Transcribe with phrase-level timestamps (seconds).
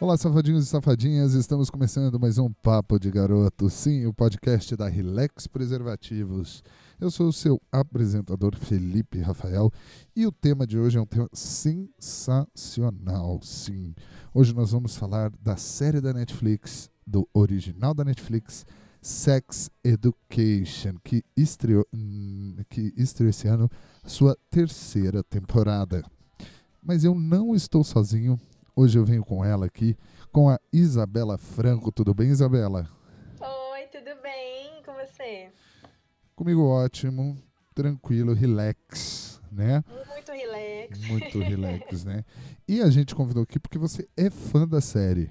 [0.00, 4.88] Olá, safadinhos e safadinhas, estamos começando mais um Papo de Garoto, sim, o podcast da
[4.88, 6.64] Relax Preservativos.
[6.98, 9.70] Eu sou o seu apresentador Felipe Rafael
[10.16, 12.48] e o tema de hoje é um tema sensacional,
[13.42, 13.94] sim.
[14.32, 18.64] Hoje nós vamos falar da série da Netflix, do original da Netflix,
[19.02, 23.70] Sex Education, que estreou, hum, que estreou esse ano
[24.06, 26.02] sua terceira temporada.
[26.82, 28.40] Mas eu não estou sozinho,
[28.80, 29.94] Hoje eu venho com ela aqui,
[30.32, 31.92] com a Isabela Franco.
[31.92, 32.88] Tudo bem, Isabela?
[33.38, 34.82] Oi, tudo bem?
[34.82, 35.52] Com você?
[36.34, 37.36] Comigo ótimo,
[37.74, 39.84] tranquilo, relax, né?
[40.08, 40.98] Muito relax.
[41.08, 42.24] Muito relax, né?
[42.66, 45.30] E a gente convidou aqui porque você é fã da série.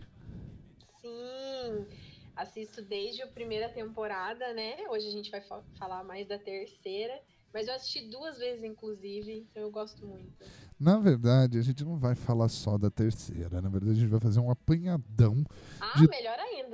[1.01, 1.87] Sim,
[2.35, 4.75] assisto desde a primeira temporada, né?
[4.91, 5.41] Hoje a gente vai
[5.79, 7.19] falar mais da terceira.
[7.53, 10.45] Mas eu assisti duas vezes, inclusive, então eu gosto muito.
[10.79, 13.61] Na verdade, a gente não vai falar só da terceira.
[13.61, 15.43] Na verdade, a gente vai fazer um apanhadão
[15.81, 16.07] ah, de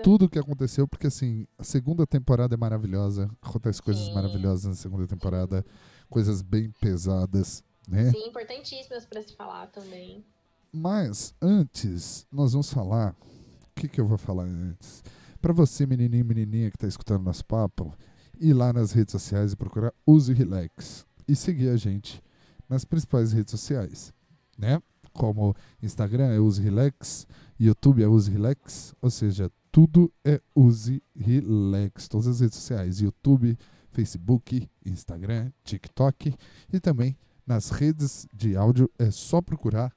[0.03, 3.29] tudo que aconteceu, porque assim, a segunda temporada é maravilhosa.
[3.41, 4.13] Acontece coisas Sim.
[4.13, 5.65] maravilhosas na segunda temporada,
[6.09, 8.11] coisas bem pesadas, né?
[8.11, 10.23] Sim, importantíssimas para se falar também.
[10.71, 13.15] Mas antes, nós vamos falar.
[13.71, 15.03] O que, que eu vou falar antes?
[15.41, 17.93] Para você, menininho e menininha que está escutando nosso papo,
[18.39, 22.21] ir lá nas redes sociais e procurar Use Relax e seguir a gente
[22.69, 24.13] nas principais redes sociais,
[24.57, 24.81] né?
[25.13, 27.25] Como Instagram é Use Relax,
[27.59, 33.57] YouTube é Use Relax, ou seja, tudo é Use Relax, todas as redes sociais, YouTube,
[33.91, 36.35] Facebook, Instagram, TikTok
[36.71, 39.93] e também nas redes de áudio é só procurar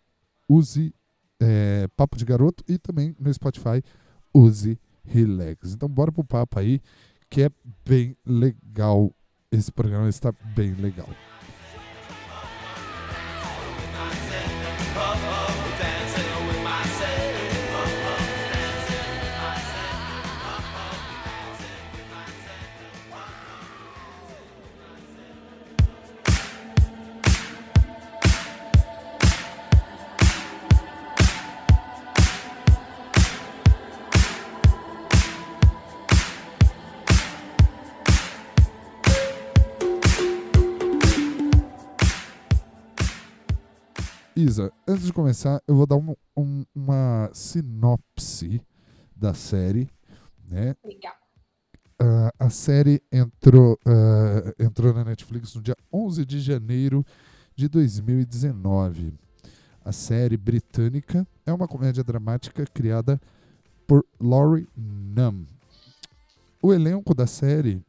[0.48, 0.94] Use
[1.40, 3.82] é, Papo de Garoto e também no Spotify
[4.34, 5.72] Use Relax.
[5.72, 6.80] Então bora pro papo aí
[7.30, 7.50] que é
[7.84, 9.14] bem legal.
[9.50, 11.08] Esse programa está bem legal.
[44.48, 48.62] Isa, antes de começar, eu vou dar um, um, uma sinopse
[49.14, 49.90] da série,
[50.48, 50.74] né?
[50.82, 51.12] Legal.
[52.00, 57.04] Uh, a série entrou, uh, entrou na Netflix no dia 11 de janeiro
[57.54, 59.12] de 2019.
[59.84, 63.20] A série britânica é uma comédia dramática criada
[63.86, 65.44] por Laurie Nunn.
[66.62, 67.84] O elenco da série,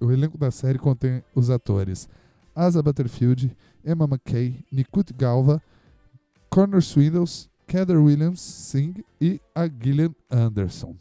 [0.00, 2.08] o elenco da série contém os atores
[2.58, 3.56] Asa Butterfield,
[3.88, 5.62] Emma McKay, Nikut Galva,
[6.50, 10.94] Connor Swindles, Heather Williams Singh e a Gillian Anderson.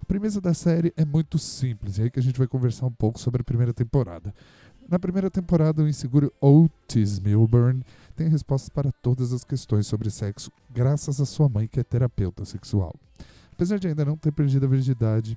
[0.00, 2.86] A premissa da série é muito simples, e é aí que a gente vai conversar
[2.86, 4.34] um pouco sobre a primeira temporada.
[4.88, 7.82] Na primeira temporada, o inseguro Otis Milburn
[8.14, 12.44] tem respostas para todas as questões sobre sexo, graças à sua mãe, que é terapeuta
[12.44, 12.94] sexual.
[13.52, 15.36] Apesar de ainda não ter perdido a virgindade,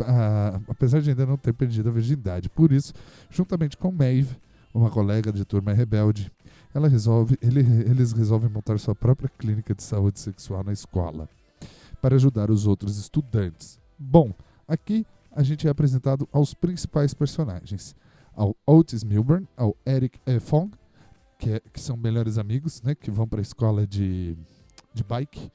[0.00, 2.94] ah, apesar de ainda não ter perdido a virgindade, por isso,
[3.30, 4.36] juntamente com Maeve,
[4.72, 6.30] uma colega de turma é rebelde,
[6.74, 11.28] ela resolve, ele, eles resolvem montar sua própria clínica de saúde sexual na escola
[12.00, 13.80] para ajudar os outros estudantes.
[13.98, 14.32] Bom,
[14.66, 17.94] aqui a gente é apresentado aos principais personagens:
[18.34, 20.18] ao Otis Milburn, ao Eric.
[20.40, 20.70] Fong,
[21.38, 24.36] que, é, que são melhores amigos, né, que vão para a escola de,
[24.92, 25.50] de bike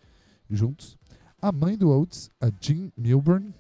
[0.49, 0.97] juntos.
[1.41, 3.53] A mãe do Otis, a Jean Milburn,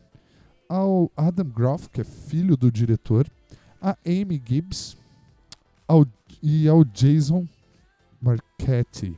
[0.69, 3.29] ao Adam Groff, que é filho do diretor,
[3.81, 4.95] a Amy Gibbs,
[5.87, 6.05] ao,
[6.41, 7.47] e ao Jason
[8.21, 9.17] Marquetti,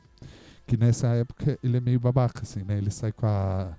[0.66, 2.78] que nessa época ele é meio babaca, assim, né?
[2.78, 3.76] Ele sai com a.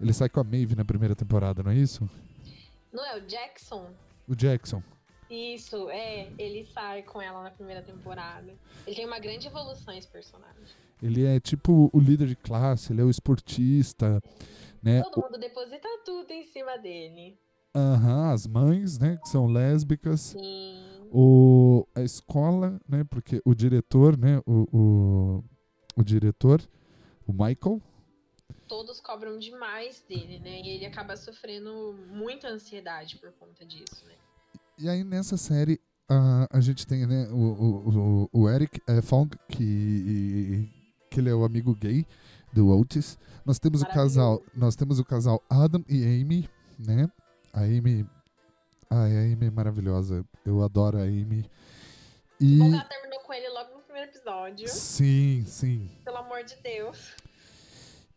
[0.00, 2.08] Ele sai com a Maeve na primeira temporada, não é isso?
[2.92, 3.90] Não é o Jackson?
[4.28, 4.82] O Jackson.
[5.30, 6.30] Isso, é.
[6.38, 8.52] Ele sai com ela na primeira temporada.
[8.86, 10.64] Ele tem uma grande evolução esse personagem.
[11.02, 14.22] Ele é tipo o líder de classe, ele é o esportista,
[14.82, 15.02] né?
[15.02, 17.38] Todo mundo deposita tudo em cima dele.
[17.76, 20.20] Aham, as mães, né, que são lésbicas.
[20.20, 20.82] Sim.
[21.12, 25.44] O, a escola, né, porque o diretor, né, o, o,
[25.96, 26.60] o diretor,
[27.26, 27.80] o Michael,
[28.68, 30.60] Todos cobram demais dele, né?
[30.60, 34.14] E ele acaba sofrendo muita ansiedade por conta disso, né?
[34.76, 39.00] E aí nessa série a, a gente tem né, o, o, o, o Eric é,
[39.02, 40.68] Fong, que,
[41.10, 42.04] que ele é o amigo gay
[42.52, 43.18] do Otis.
[43.44, 46.48] Nós temos o casal, nós temos o casal Adam e Amy,
[46.78, 47.08] né?
[47.56, 48.06] A Amy,
[48.90, 50.22] ai, a Amy é maravilhosa.
[50.44, 51.50] Eu adoro a Amy.
[52.38, 54.68] E Bom, ela terminou com ele logo no primeiro episódio.
[54.68, 55.90] sim, sim.
[56.04, 57.14] Pelo amor de Deus.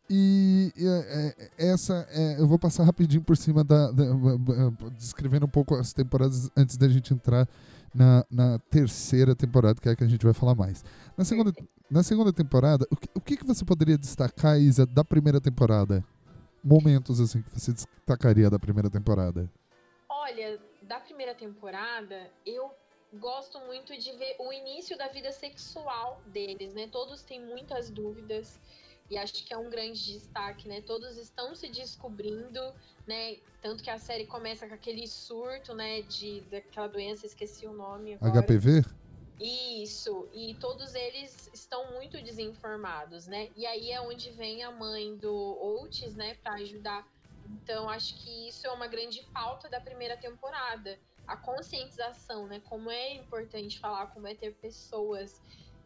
[0.10, 4.04] E, é, é, essa, é, eu vou passar rapidinho por cima da, da,
[4.98, 7.48] descrevendo um pouco as temporadas antes da gente entrar
[7.96, 10.84] na, na terceira temporada, que é a que a gente vai falar mais.
[11.16, 11.54] Na segunda,
[11.90, 16.04] na segunda temporada, o que, o que você poderia destacar, Isa, da primeira temporada?
[16.64, 19.50] Momentos assim que você destacaria da primeira temporada?
[20.08, 22.72] Olha, da primeira temporada, eu
[23.14, 26.88] gosto muito de ver o início da vida sexual deles, né?
[26.92, 28.60] Todos têm muitas dúvidas
[29.10, 30.82] e acho que é um grande destaque, né?
[30.82, 32.62] Todos estão se descobrindo,
[33.08, 33.38] né?
[33.62, 36.02] Tanto que a série começa com aquele surto, né?
[36.04, 38.18] De daquela doença, esqueci o nome.
[38.22, 38.46] Agora.
[38.46, 38.84] HPV?
[39.40, 43.50] Isso, e todos eles estão muito desinformados, né?
[43.56, 47.08] E aí é onde vem a mãe do Oates, né, para ajudar.
[47.48, 52.60] Então acho que isso é uma grande pauta da primeira temporada, a conscientização, né?
[52.66, 55.42] Como é importante falar, como é ter pessoas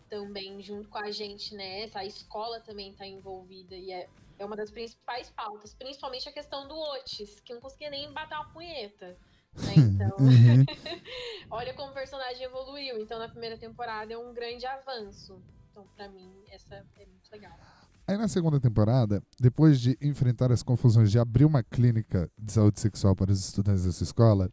[0.10, 4.10] também junto com a gente nessa, a escola também está envolvida e é,
[4.40, 8.36] é uma das principais pautas, principalmente a questão do Otis, que não conseguia nem bater
[8.36, 9.18] uma punheta.
[9.56, 9.74] Né?
[9.78, 10.66] Então, uhum.
[11.50, 13.00] olha como o personagem evoluiu.
[13.00, 15.42] Então, na primeira temporada é um grande avanço.
[15.72, 17.58] Então, para mim, essa é muito legal.
[18.06, 22.80] Aí na segunda temporada, depois de enfrentar as confusões de abrir uma clínica de saúde
[22.80, 24.52] sexual para os estudantes dessa escola,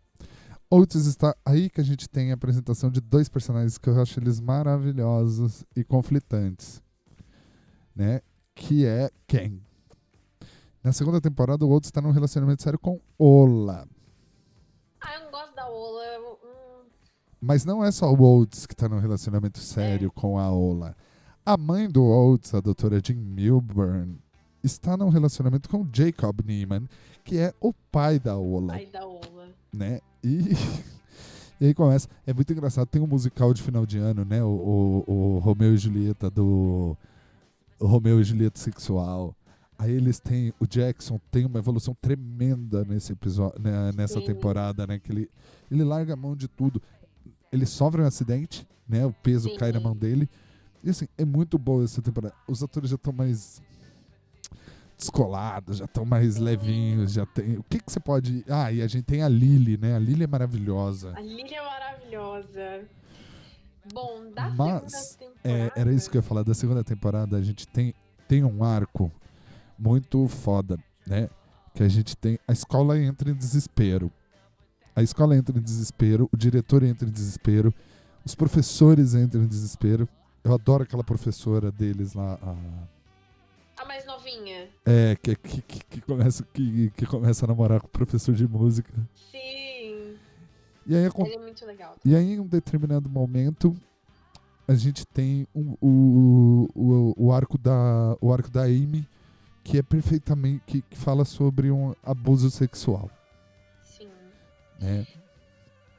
[0.70, 4.20] Oates está aí que a gente tem a apresentação de dois personagens que eu acho
[4.20, 6.80] eles maravilhosos e conflitantes,
[7.92, 8.20] né?
[8.54, 9.58] Que é Ken.
[10.82, 13.84] Na segunda temporada, o Oates está num relacionamento sério com Ola.
[15.00, 16.02] Ah, eu não gosto da Ola.
[16.44, 16.84] Hum.
[17.40, 20.20] Mas não é só o Oates que está num relacionamento sério é.
[20.20, 20.94] com a Ola.
[21.44, 24.18] A mãe do Oates, a doutora Jean Milburn,
[24.62, 26.86] está num relacionamento com Jacob Neiman,
[27.24, 28.74] que é o pai da Ola.
[28.74, 29.48] Pai da Ola.
[29.72, 30.00] Né?
[30.22, 30.54] E,
[31.60, 32.08] e aí começa.
[32.26, 32.86] É muito engraçado.
[32.88, 34.42] Tem um musical de final de ano, né?
[34.44, 36.96] O, o, o Romeu e Julieta do.
[37.78, 39.34] O Romeu e Julieta sexual.
[39.80, 40.52] Aí eles têm.
[40.60, 44.26] O Jackson tem uma evolução tremenda nesse episódio, né, nessa Sim.
[44.26, 44.98] temporada, né?
[44.98, 45.30] Que ele,
[45.70, 46.82] ele larga a mão de tudo.
[47.50, 49.06] Ele sofre um acidente, né?
[49.06, 49.56] O peso Sim.
[49.56, 50.28] cai na mão dele.
[50.84, 52.34] E assim, é muito boa essa temporada.
[52.46, 53.62] Os atores já estão mais
[54.98, 57.56] descolados, já estão mais levinhos, já tem.
[57.56, 58.44] O que que você pode.
[58.50, 59.96] Ah, e a gente tem a Lily, né?
[59.96, 61.14] A Lily é maravilhosa.
[61.16, 62.84] A Lily é maravilhosa.
[63.94, 65.72] Bom, da Mas, segunda temporada.
[65.74, 66.42] É, era isso que eu ia falar.
[66.42, 67.94] Da segunda temporada, a gente tem,
[68.28, 69.10] tem um arco
[69.80, 71.28] muito foda, né?
[71.74, 72.38] Que a gente tem.
[72.46, 74.12] A escola entra em desespero.
[74.94, 77.72] A escola entra em desespero, o diretor entra em desespero,
[78.24, 80.08] os professores entram em desespero.
[80.42, 82.54] Eu adoro aquela professora deles lá, a
[83.80, 84.68] a mais novinha.
[84.84, 88.92] É, que, que, que, começa, que, que começa a namorar com o professor de música.
[89.30, 90.16] Sim.
[90.86, 91.96] E aí, Ele é muito legal.
[92.04, 93.74] E aí, em um determinado momento,
[94.68, 99.08] a gente tem um, o, o, o, arco da, o arco da Amy,
[99.64, 100.62] que é perfeitamente.
[100.66, 103.10] que, que fala sobre um abuso sexual.
[103.82, 104.10] Sim.
[104.78, 105.06] Né?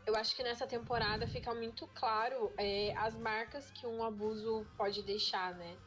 [0.06, 5.02] Eu acho que nessa temporada fica muito claro é, as marcas que um abuso pode
[5.04, 5.78] deixar, né?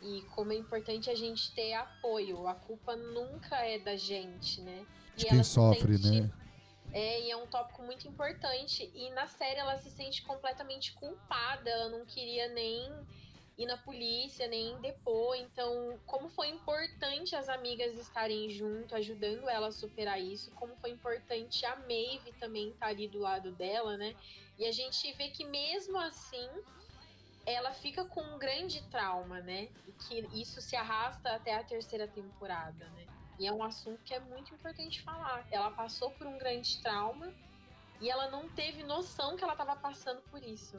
[0.00, 2.46] E como é importante a gente ter apoio.
[2.46, 4.84] A culpa nunca é da gente, né?
[5.16, 6.20] De e quem sofre, sente...
[6.22, 6.30] né?
[6.92, 8.90] É, e é um tópico muito importante.
[8.94, 11.70] E na série ela se sente completamente culpada.
[11.70, 12.92] Ela não queria nem
[13.58, 15.36] ir na polícia, nem depor.
[15.36, 20.50] Então, como foi importante as amigas estarem junto, ajudando ela a superar isso.
[20.52, 24.14] Como foi importante a Maeve também estar ali do lado dela, né?
[24.58, 26.48] E a gente vê que mesmo assim
[27.44, 29.68] ela fica com um grande trauma, né?
[29.86, 33.06] E que isso se arrasta até a terceira temporada, né?
[33.38, 35.46] E é um assunto que é muito importante falar.
[35.50, 37.32] Ela passou por um grande trauma
[38.00, 40.76] e ela não teve noção que ela estava passando por isso.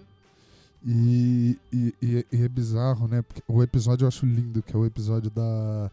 [0.86, 3.22] E, e, e, é bizarro, né?
[3.22, 5.90] Porque o episódio eu acho lindo, que é o episódio da.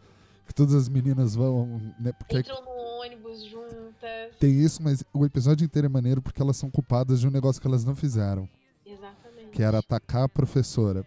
[0.47, 2.13] Que todas as meninas vão, né?
[2.13, 2.71] Porque Entram no
[3.01, 4.37] ônibus juntas.
[4.41, 7.61] Tem isso, mas o episódio inteiro é maneiro porque elas são culpadas de um negócio
[7.61, 8.49] que elas não fizeram.
[8.85, 9.51] Exatamente.
[9.53, 11.07] Que era atacar a professora.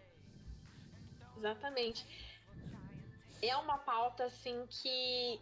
[1.38, 2.06] Exatamente.
[3.42, 5.42] É uma pauta, assim, que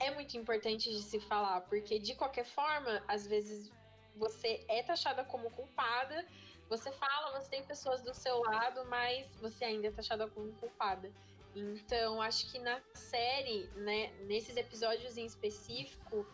[0.00, 3.70] é muito importante de se falar, porque de qualquer forma, às vezes
[4.16, 6.24] você é taxada como culpada,
[6.68, 11.10] você fala, você tem pessoas do seu lado, mas você ainda é taxada como culpada.
[11.54, 16.26] Então, acho que na série, né, nesses episódios em específico,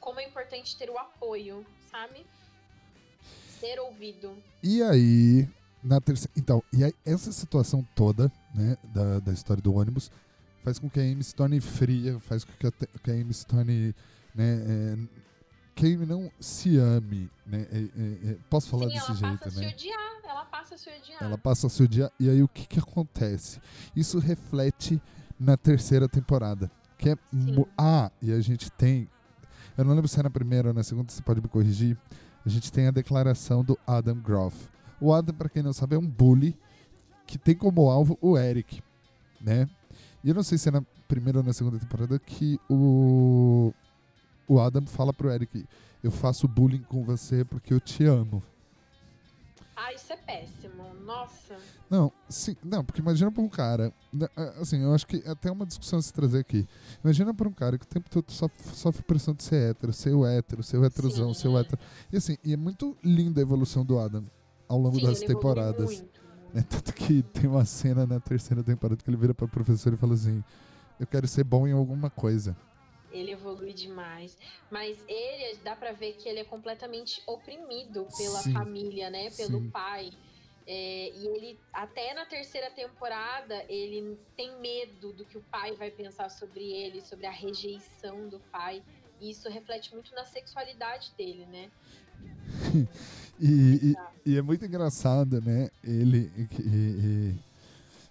[0.00, 2.26] como é importante ter o apoio, sabe?
[3.58, 4.36] ser ouvido.
[4.62, 5.48] E aí,
[5.82, 6.32] na terceira.
[6.36, 10.10] Então, e aí, essa situação toda, né, da, da história do ônibus,
[10.62, 13.32] faz com que a Amy se torne fria, faz com que a, que a Amy
[13.32, 13.94] se torne.
[14.34, 15.25] Né, é,
[15.76, 17.66] que a Amy não se ame, né?
[17.70, 19.68] É, é, é posso falar Sim, desse jeito, né?
[19.68, 21.22] Odiar, ela passa a se odiar.
[21.22, 22.10] Ela passa a se odiar.
[22.18, 23.60] E aí o que, que acontece?
[23.94, 25.00] Isso reflete
[25.38, 26.70] na terceira temporada.
[26.96, 27.18] Que é.
[27.76, 29.06] Ah, e a gente tem.
[29.76, 31.96] Eu não lembro se é na primeira ou na segunda, você pode me corrigir.
[32.44, 34.56] A gente tem a declaração do Adam Groff.
[34.98, 36.58] O Adam, para quem não sabe, é um bully
[37.26, 38.82] que tem como alvo o Eric,
[39.42, 39.68] né?
[40.24, 43.74] E eu não sei se é na primeira ou na segunda temporada que o,
[44.46, 45.66] o Adam fala pro Eric:
[46.02, 48.42] Eu faço bullying com você porque eu te amo.
[49.76, 50.94] Ah, isso é péssimo.
[51.04, 51.56] Nossa.
[51.90, 53.92] Não, sim, não, porque imagina pra um cara.
[54.12, 54.26] Né,
[54.60, 56.66] assim, eu acho que é até uma discussão a se trazer aqui.
[57.04, 60.14] Imagina pra um cara que o tempo todo sofre, sofre pressão de ser hétero, ser
[60.14, 61.78] o hétero, ser o heterozão, ser o hétero.
[62.10, 64.24] E assim, e é muito linda a evolução do Adam
[64.66, 65.84] ao longo sim, das temporadas.
[65.84, 66.20] Muito.
[66.54, 69.96] É, tanto que tem uma cena na terceira temporada que ele vira para professor e
[69.96, 70.42] fala assim:
[70.98, 72.56] Eu quero ser bom em alguma coisa.
[73.10, 74.36] Ele evolui demais.
[74.70, 78.52] Mas ele, dá pra ver que ele é completamente oprimido pela Sim.
[78.52, 79.30] família, né?
[79.30, 79.70] Pelo Sim.
[79.70, 80.10] pai.
[80.68, 85.92] É, e ele, até na terceira temporada, ele tem medo do que o pai vai
[85.92, 88.82] pensar sobre ele, sobre a rejeição do pai.
[89.20, 91.70] E isso reflete muito na sexualidade dele, né?
[93.38, 93.94] e,
[94.26, 95.70] e, e, é muito engraçado, né?
[95.84, 96.30] Ele.
[96.58, 97.34] E,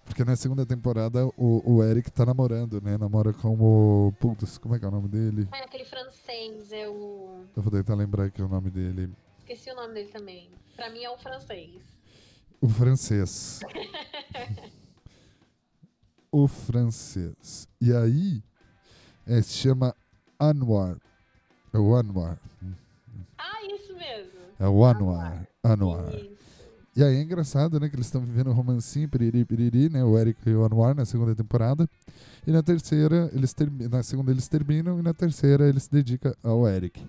[0.06, 2.96] porque na segunda temporada o, o Eric tá namorando, né?
[2.96, 4.12] Namora com o.
[4.18, 5.48] Putz, como é que é o nome dele?
[5.52, 7.44] É aquele francês, é o.
[7.54, 9.12] Eu vou tentar lembrar aqui o nome dele.
[9.40, 10.48] Esqueci o nome dele também.
[10.76, 11.82] Pra mim é o francês.
[12.60, 13.60] O francês.
[16.30, 17.68] o francês.
[17.80, 18.42] E aí,
[19.26, 19.94] é, se chama
[20.40, 20.98] Anwar.
[21.74, 22.38] É o Anwar.
[23.36, 24.40] Ah, isso mesmo.
[24.58, 25.46] É o Anwar.
[25.64, 26.12] Anwar.
[26.96, 30.18] E aí é engraçado, né, que eles estão vivendo um romancinho, piriri, piriri, né, o
[30.18, 31.86] Eric e o Anwar na segunda temporada.
[32.46, 33.54] E na terceira, eles
[33.90, 37.06] na segunda eles terminam e na terceira ele se dedica ao Eric.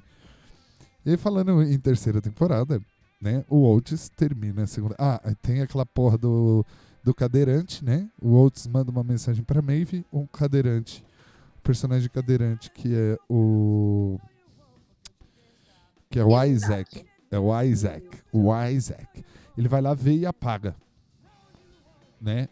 [1.06, 2.82] E aí, falando em terceira temporada,
[3.22, 4.94] né, o Oates termina a segunda...
[5.00, 6.65] Ah, tem aquela porra do,
[7.01, 11.01] do cadeirante, né, o Oates manda uma mensagem pra Maeve, um cadeirante,
[11.60, 14.20] o personagem cadeirante que é o...
[16.10, 17.06] que é o Isaac.
[17.32, 18.06] É o Isaac.
[18.34, 19.24] O Isaac
[19.58, 20.76] ele vai lá ver e apaga.
[22.22, 22.48] Né?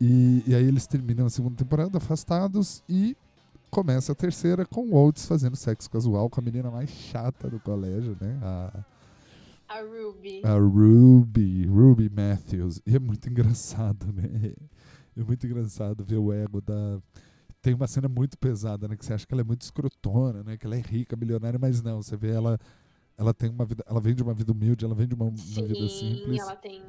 [0.00, 3.16] E, e aí eles terminam a segunda temporada afastados e
[3.70, 7.58] começa a terceira com o Oates fazendo sexo casual com a menina mais chata do
[7.60, 8.38] colégio, né?
[8.42, 8.84] A,
[9.68, 10.42] a Ruby.
[10.44, 12.80] A Ruby, Ruby Matthews.
[12.86, 14.52] E é muito engraçado, né?
[15.16, 17.00] É muito engraçado ver o ego da.
[17.62, 18.96] Tem uma cena muito pesada, né?
[18.96, 20.56] Que você acha que ela é muito escrotona, né?
[20.56, 22.02] Que ela é rica, milionária, mas não.
[22.02, 22.58] Você vê ela
[23.18, 25.60] ela tem uma vida, ela vem de uma vida humilde, ela vem de uma, Sim,
[25.60, 26.40] uma vida simples.
[26.40, 26.82] ela tem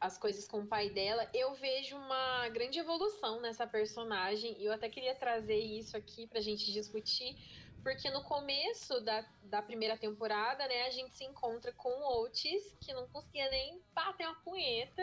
[0.00, 1.28] as coisas com o pai dela.
[1.32, 6.40] Eu vejo uma grande evolução nessa personagem e eu até queria trazer isso aqui pra
[6.40, 7.36] gente discutir,
[7.82, 12.74] porque no começo da, da primeira temporada, né, a gente se encontra com o Otis,
[12.80, 15.02] que não conseguia nem bater uma punheta,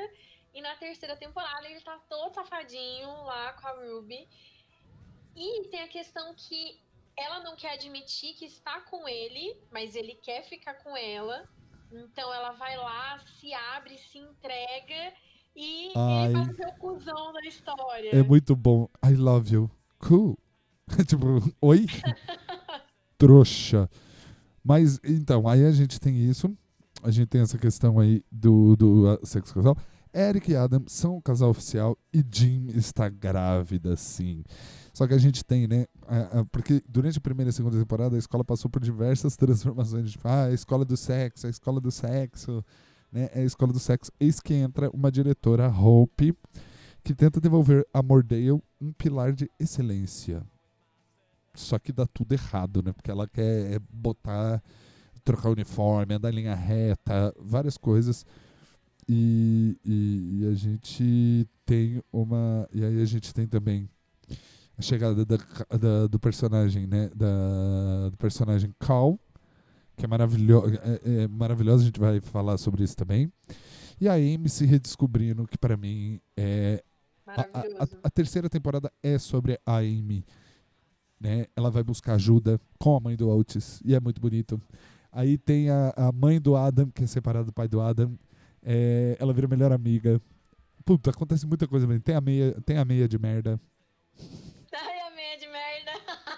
[0.54, 4.28] e na terceira temporada ele tá todo safadinho lá com a Ruby.
[5.36, 6.80] E tem a questão que
[7.22, 11.48] ela não quer admitir que está com ele, mas ele quer ficar com ela.
[11.92, 15.14] Então ela vai lá, se abre, se entrega
[15.56, 16.26] e Ai.
[16.26, 18.10] ele vai ser o cuzão da história.
[18.16, 18.90] É muito bom.
[19.06, 19.72] I love you.
[20.00, 20.38] Cool.
[21.08, 21.26] tipo,
[21.62, 21.86] oi?
[23.18, 23.90] Trouxa.
[24.64, 26.56] Mas então, aí a gente tem isso.
[27.04, 29.76] A gente tem essa questão aí do, do sexo casal.
[30.14, 34.44] Eric e Adam são um casal oficial e Jim está grávida, sim.
[34.94, 35.86] Só que a gente tem, né?
[36.52, 40.12] Porque durante a primeira e segunda temporada a escola passou por diversas transformações.
[40.12, 42.64] Tipo, ah, a escola do sexo, a escola do sexo,
[43.12, 43.30] né?
[43.34, 44.12] É a escola do sexo.
[44.20, 46.36] Eis que entra uma diretora, Hope,
[47.04, 50.44] que tenta devolver a Mordale um pilar de excelência.
[51.54, 52.92] Só que dá tudo errado, né?
[52.92, 54.62] Porque ela quer botar,
[55.24, 58.26] trocar o uniforme, andar em linha reta, várias coisas.
[59.14, 62.66] E, e, e, a gente tem uma.
[62.74, 63.90] E aí a gente tem também
[64.78, 65.36] a chegada da,
[65.78, 67.10] da, do personagem, né?
[67.14, 69.20] Da, do personagem Cal,
[69.98, 73.30] que é, maravilho, é, é maravilhosa, a gente vai falar sobre isso também.
[74.00, 76.82] E a Amy se redescobrindo, que para mim é.
[77.28, 80.26] A, a, a, terceira temporada é sobre a Amy.
[81.20, 81.48] Né?
[81.54, 84.60] Ela vai buscar ajuda com a mãe do Otis, e é muito bonito.
[85.12, 88.18] Aí tem a, a mãe do Adam, que é separada do pai do Adam.
[88.64, 90.22] É, ela vira melhor amiga.
[90.86, 91.88] Puta, acontece muita coisa.
[92.00, 93.60] Tem a meia, tem a meia de merda.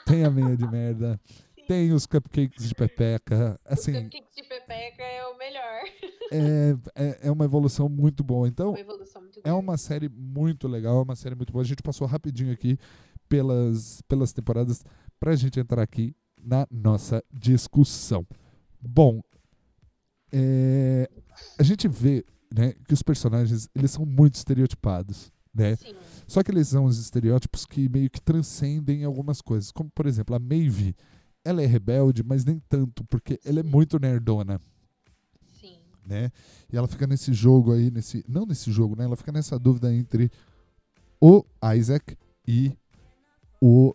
[0.06, 1.20] Tem a meia de merda.
[1.26, 1.66] Sim.
[1.68, 3.60] Tem os cupcakes de pepeca.
[3.66, 5.82] Assim, os cupcakes de pepeca é o melhor.
[6.32, 8.48] É, é, é uma evolução muito boa.
[8.48, 11.64] Então, uma evolução muito é uma série muito legal, é uma série muito boa.
[11.64, 12.78] A gente passou rapidinho aqui
[13.30, 14.84] pelas, pelas temporadas
[15.20, 18.26] pra gente entrar aqui na nossa discussão.
[18.82, 19.22] Bom,
[20.32, 21.10] é,
[21.58, 25.32] a gente vê né, que os personagens eles são muito estereotipados.
[25.54, 25.76] né?
[25.76, 25.96] Sim.
[26.28, 29.72] Só que eles são os estereótipos que meio que transcendem algumas coisas.
[29.72, 30.96] Como, por exemplo, a Maeve,
[31.44, 34.60] ela é rebelde, mas nem tanto, porque ela é muito nerdona,
[35.60, 35.78] Sim.
[36.06, 36.32] né?
[36.72, 38.24] E ela fica nesse jogo aí, nesse.
[38.28, 39.04] Não nesse jogo, né?
[39.04, 40.32] Ela fica nessa dúvida entre
[41.20, 41.44] o
[41.76, 42.76] Isaac e
[43.62, 43.94] o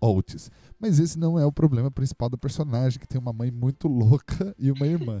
[0.00, 0.50] Otis.
[0.78, 4.54] Mas esse não é o problema principal da personagem, que tem uma mãe muito louca
[4.58, 5.20] e uma irmã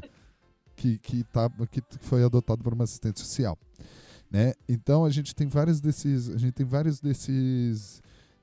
[0.78, 3.58] que, que, tá, que foi adotada por uma assistente social.
[4.30, 4.52] Né?
[4.68, 6.28] Então a gente tem vários desses.
[6.30, 8.00] A gente tem vários desses.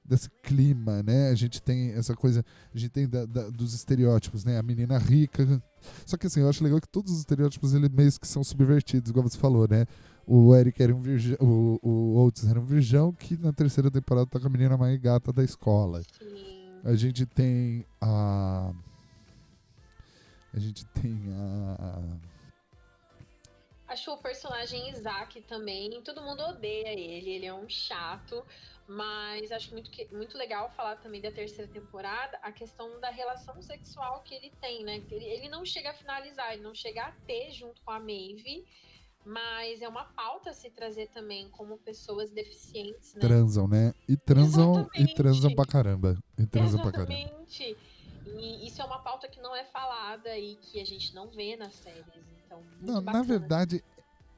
[0.07, 1.29] Desse clima, né?
[1.29, 2.45] A gente tem essa coisa.
[2.73, 4.59] A gente tem da- da- dos estereótipos, né?
[4.59, 5.43] A menina rica.
[6.05, 9.09] Só que assim, eu acho legal que todos os estereótipos eles meio que são subvertidos,
[9.09, 9.87] igual você falou, né?
[10.27, 11.37] O Eric era um virgão.
[11.41, 14.99] O, o Oates era um virgão que na terceira temporada tá com a menina mais
[15.01, 16.01] gata da escola.
[16.19, 16.81] Sim.
[16.83, 18.71] A gente tem a.
[20.55, 22.35] A gente tem a.
[23.87, 28.43] Acho o personagem Isaac também, todo mundo odeia ele, ele é um chato,
[28.87, 33.61] mas acho muito, que- muito legal falar também da terceira temporada, a questão da relação
[33.61, 35.03] sexual que ele tem, né?
[35.11, 38.65] Ele, ele não chega a finalizar, ele não chega a ter junto com a Maeve,
[39.23, 43.21] mas é uma pauta a se trazer também como pessoas deficientes, né?
[43.21, 43.93] Transam, né?
[44.09, 45.15] E transam, e Exatamente.
[45.15, 46.17] transam pra caramba.
[46.39, 47.45] E transam pra caramba.
[48.25, 51.55] E isso é uma pauta que não é falada e que a gente não vê
[51.55, 52.03] nas séries.
[52.45, 53.83] Então, Não, na verdade,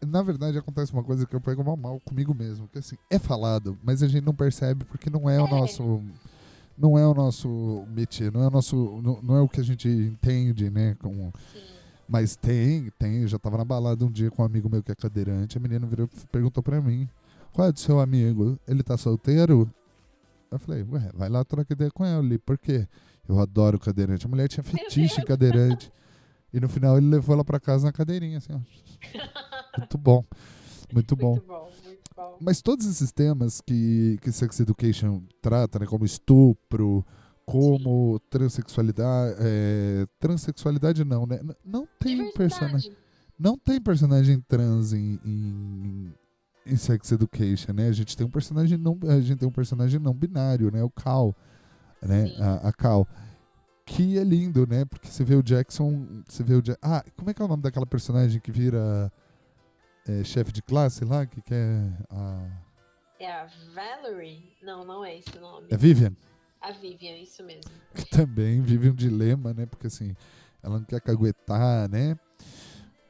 [0.06, 3.17] na verdade acontece uma coisa que eu pego mal mal comigo mesmo, que assim, é
[3.17, 5.50] falado, mas a gente não percebe porque não é o É.
[5.50, 6.03] nosso
[6.77, 9.63] não é o nosso métier, não é o nosso não, não é o que a
[9.63, 11.63] gente entende, né, com Sim.
[12.08, 14.91] mas tem, tem, eu já tava na balada um dia com um amigo meu que
[14.91, 17.10] é cadeirante, a menina virou e perguntou pra mim:
[17.51, 18.60] "Qual é do seu amigo?
[18.67, 19.67] Ele tá solteiro?"
[20.51, 22.88] Eu falei: "Ué, vai lá trocar ideia com ele, por quê?"
[23.27, 24.25] Eu adoro cadeirante.
[24.25, 25.91] A mulher tinha fetiche em cadeirante.
[26.53, 28.53] E no final ele levou ela pra casa na cadeirinha, assim.
[29.77, 30.24] Muito bom.
[30.94, 31.31] Muito bom.
[31.31, 32.37] Muito bom, muito bom.
[32.40, 37.05] Mas todos esses temas que, que Sex Education trata, né, como estupro,
[37.46, 39.35] como transexualidade.
[39.40, 41.40] É, transexualidade não, né?
[41.63, 42.92] Não tem personagem.
[43.40, 46.13] Não tem personagem trans em, em,
[46.66, 47.87] em Sex Education, né?
[47.87, 50.83] A gente tem um personagem não, a gente tem um personagem não binário, né?
[50.83, 51.35] O Cal,
[52.01, 52.33] né?
[52.40, 53.07] A, a Cal.
[53.86, 54.83] Que é lindo, né?
[54.86, 57.48] Porque você vê o Jackson, você vê o Ja- Ah, como é que é o
[57.48, 59.12] nome daquela personagem que vira
[60.07, 62.48] é, chefe de classe lá, que quer a
[63.20, 64.44] É a Valerie?
[64.62, 65.68] Não, não é esse o nome.
[65.70, 66.12] é Vivian,
[66.62, 67.72] A Vivian, isso mesmo.
[67.96, 69.66] que também vive um dilema, né?
[69.66, 70.14] Porque assim,
[70.62, 72.18] ela não quer caguetar, né?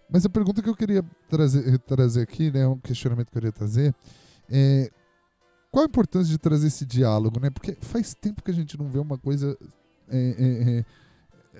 [0.10, 2.68] Mas a pergunta que eu queria trazer, trazer aqui, né?
[2.68, 3.94] Um questionamento que eu queria trazer
[4.50, 4.90] é
[5.72, 7.50] qual a importância de trazer esse diálogo, né?
[7.50, 9.58] Porque faz tempo que a gente não vê uma coisa.
[10.10, 10.86] é, é, é,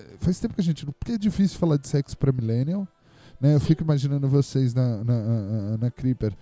[0.00, 0.92] é, faz tempo que a gente não.
[0.92, 2.86] Porque é difícil falar de sexo pra millennial,
[3.40, 3.54] né?
[3.54, 6.32] Eu fico imaginando vocês na, na, na, na Creeper.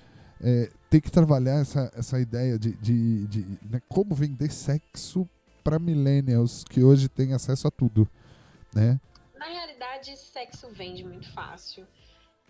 [0.41, 5.27] É, ter que trabalhar essa, essa ideia de, de, de né, como vender sexo
[5.65, 8.07] para millennials que hoje têm acesso a tudo,
[8.75, 9.01] né?
[9.39, 11.87] Na realidade, sexo vende muito fácil.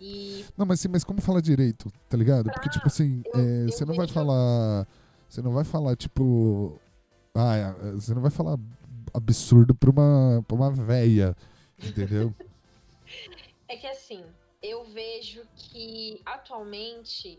[0.00, 2.50] E Não, mas sim, mas como falar direito, tá ligado?
[2.50, 4.86] Porque tipo assim, eu- é, eu você não vai falar,
[5.36, 6.80] você não vai falar tipo,
[7.34, 8.56] ah, você não vai falar
[9.12, 11.36] absurdo pra uma pra uma véia,
[11.78, 12.34] entendeu?
[13.68, 14.24] é que assim,
[14.62, 17.38] eu vejo que atualmente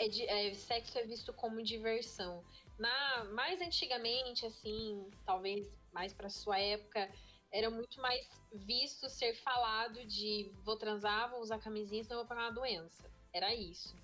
[0.00, 2.42] é di- é, sexo é visto como diversão.
[2.76, 7.08] Na mais antigamente, assim, talvez mais pra sua época,
[7.52, 12.46] era muito mais visto ser falado de vou transar, vou usar camisinha, senão vou pegar
[12.48, 13.08] uma doença.
[13.32, 13.94] Era isso.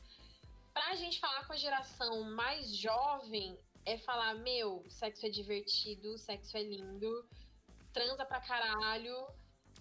[0.76, 6.54] Pra gente falar com a geração mais jovem, é falar, meu, sexo é divertido, sexo
[6.54, 7.26] é lindo,
[7.94, 9.16] transa pra caralho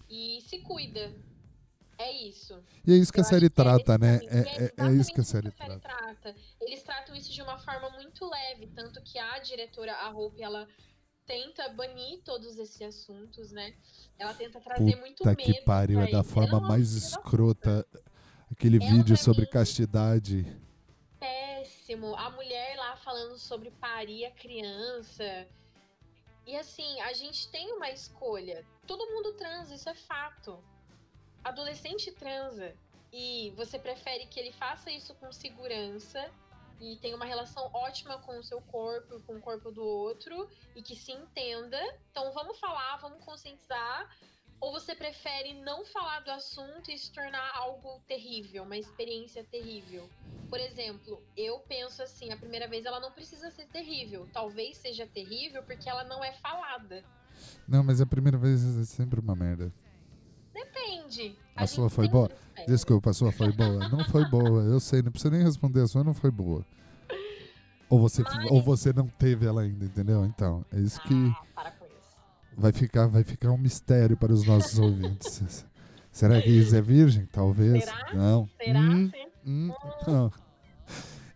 [0.10, 1.13] e se cuida.
[1.97, 2.63] É isso.
[2.88, 4.19] E é isso que Eu a série que é trata, esse né?
[4.23, 5.79] É, é, é isso que a série trata.
[5.79, 6.36] trata.
[6.62, 10.65] Eles tratam isso de uma forma muito leve, tanto que a diretora, a Hope, ela
[11.25, 13.75] tenta banir todos esses assuntos, né?
[14.17, 15.43] Ela tenta trazer muito Puta medo.
[15.43, 17.86] que pariu, é da forma é mais escrota
[18.49, 20.64] aquele Ela, vídeo pra sobre mim- castidade.
[21.86, 22.15] Péssimo.
[22.15, 25.48] A mulher lá falando sobre parir a criança.
[26.45, 28.65] E assim, a gente tem uma escolha.
[28.88, 30.63] Todo mundo transa, isso é fato.
[31.43, 32.76] Adolescente transa.
[33.13, 36.30] E você prefere que ele faça isso com segurança
[36.82, 40.82] e tenha uma relação ótima com o seu corpo, com o corpo do outro e
[40.82, 41.80] que se entenda.
[42.12, 44.10] Então vamos falar, vamos conscientizar.
[44.60, 50.10] Ou você prefere não falar do assunto e se tornar algo terrível, uma experiência terrível?
[50.50, 54.28] Por exemplo, eu penso assim, a primeira vez ela não precisa ser terrível.
[54.32, 57.04] Talvez seja terrível porque ela não é falada.
[57.68, 59.72] Não, mas a primeira vez é sempre uma merda.
[60.54, 61.36] Depende.
[61.56, 62.30] A gente sua foi boa?
[62.56, 62.68] pés.
[62.68, 63.89] Desculpa, a sua foi boa?
[63.89, 64.62] Não foi boa.
[64.63, 66.65] Eu sei, não precisa nem responder a sua, não foi boa.
[67.89, 70.26] Ou você, Mas- ou você não teve ela ainda, entendeu?
[70.26, 71.75] Então, é isso que Ah, para com isso.
[72.58, 75.65] Vai ficar, vai ficar um mistério para os nossos ouvintes.
[76.12, 77.28] Será que isso é virgem?
[77.32, 77.84] Talvez.
[77.84, 78.13] Será?
[78.13, 78.50] Não.
[78.58, 78.80] Será?
[78.80, 79.26] Hum, Sim.
[79.46, 79.74] hum,
[80.08, 80.32] não.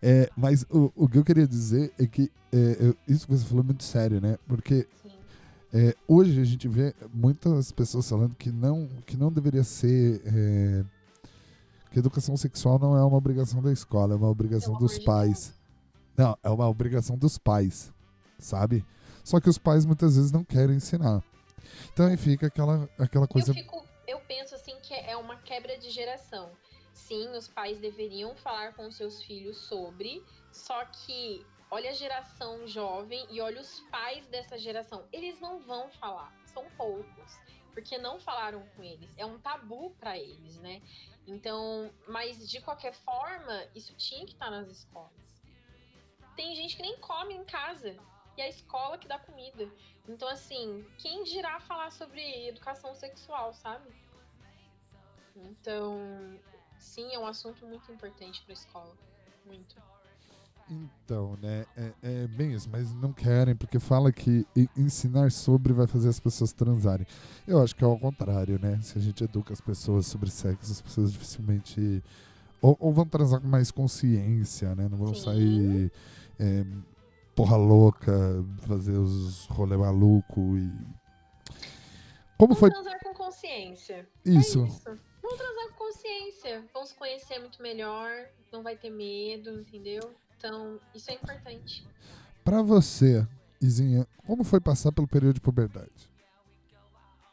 [0.02, 3.44] É, mas o, o que eu queria dizer é que é, eu- isso que você
[3.44, 4.38] falou é muito sério, né?
[4.48, 4.88] Porque
[5.72, 10.22] é, hoje a gente vê muitas pessoas falando que não, que não deveria ser.
[10.24, 10.84] é,
[11.90, 15.52] que educação sexual não é uma obrigação da escola, é uma obrigação Pelo dos pais.
[16.16, 17.92] Não, é uma obrigação dos pais,
[18.38, 18.84] sabe?
[19.24, 21.22] Só que os pais muitas vezes não querem ensinar.
[21.92, 23.50] Então aí fica aquela, aquela coisa.
[23.50, 26.50] Eu, fico, eu penso assim que é uma quebra de geração.
[26.92, 33.26] Sim, os pais deveriam falar com seus filhos sobre, só que olha a geração jovem
[33.30, 35.04] e olha os pais dessa geração.
[35.12, 37.38] Eles não vão falar, são poucos,
[37.72, 39.08] porque não falaram com eles.
[39.16, 40.82] É um tabu para eles, né?
[41.26, 45.12] Então, mas de qualquer forma, isso tinha que estar nas escolas.
[46.36, 47.96] Tem gente que nem come em casa
[48.40, 49.68] e é a escola que dá comida.
[50.08, 53.84] Então, assim, quem dirá falar sobre educação sexual, sabe?
[55.36, 55.98] Então,
[56.78, 58.96] sim, é um assunto muito importante para a escola.
[59.44, 59.76] Muito.
[60.70, 61.66] Então, né?
[61.76, 66.20] É, é bem isso, mas não querem, porque fala que ensinar sobre vai fazer as
[66.20, 67.06] pessoas transarem.
[67.46, 68.80] Eu acho que é ao contrário, né?
[68.80, 72.02] Se a gente educa as pessoas sobre sexo, as pessoas dificilmente.
[72.62, 74.88] Ou, ou vão transar com mais consciência, né?
[74.88, 75.24] Não vão Sim.
[75.24, 75.92] sair
[76.38, 76.64] é,
[77.40, 78.12] porra louca,
[78.66, 80.68] fazer os rolê maluco e.
[82.36, 84.06] Como Vamos foi transar com consciência.
[84.24, 84.62] isso?
[84.62, 85.00] É isso.
[85.22, 86.64] Vamos transar com consciência.
[86.74, 88.10] Vamos conhecer muito melhor.
[88.52, 90.14] Não vai ter medo, entendeu?
[90.36, 91.86] Então, isso é importante.
[92.44, 93.26] Pra você,
[93.60, 96.10] Izinha, como foi passar pelo período de puberdade?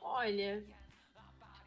[0.01, 0.63] Olha,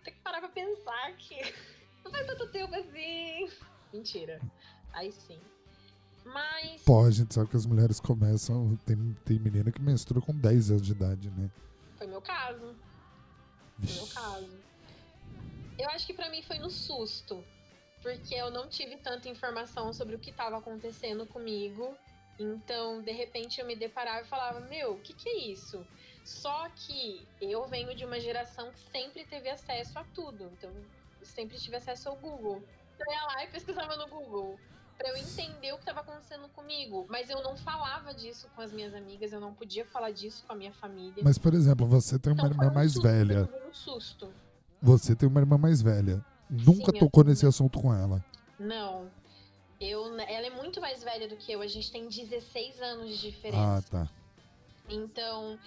[0.03, 1.37] tem que parar pra pensar que
[2.05, 3.51] não faz tanto tempo assim.
[3.93, 4.41] Mentira.
[4.93, 5.41] Aí sim.
[6.25, 6.83] Mas.
[6.83, 8.77] Pô, a gente sabe que as mulheres começam.
[8.85, 11.51] Tem, tem menina que menstrua com 10 anos de idade, né?
[11.97, 12.75] Foi meu caso.
[13.79, 14.51] Foi meu caso.
[15.79, 17.43] Eu acho que pra mim foi no susto.
[18.03, 21.95] Porque eu não tive tanta informação sobre o que estava acontecendo comigo.
[22.39, 25.87] Então, de repente, eu me deparava e falava: Meu, o que, que é isso?
[26.25, 30.51] Só que eu venho de uma geração que sempre teve acesso a tudo.
[30.53, 30.71] Então,
[31.23, 32.63] sempre tive acesso ao Google.
[32.99, 34.59] Eu ia lá e pesquisava no Google
[35.01, 37.07] pra eu entender o que estava acontecendo comigo.
[37.09, 40.53] Mas eu não falava disso com as minhas amigas, eu não podia falar disso com
[40.53, 41.23] a minha família.
[41.25, 43.49] Mas, por exemplo, você tem uma Então, irmã um mais susto, velha.
[43.67, 44.29] um susto.
[44.83, 46.23] Você tem uma irmã mais velha.
[46.51, 48.23] Nunca Sim, tocou nesse assunto com ela.
[48.59, 49.11] Não.
[49.81, 51.63] Eu, ela é muito mais velha do que eu.
[51.63, 53.89] A gente tem 16 anos de Ah, diferença.
[53.91, 54.09] tá.
[54.87, 55.59] Então,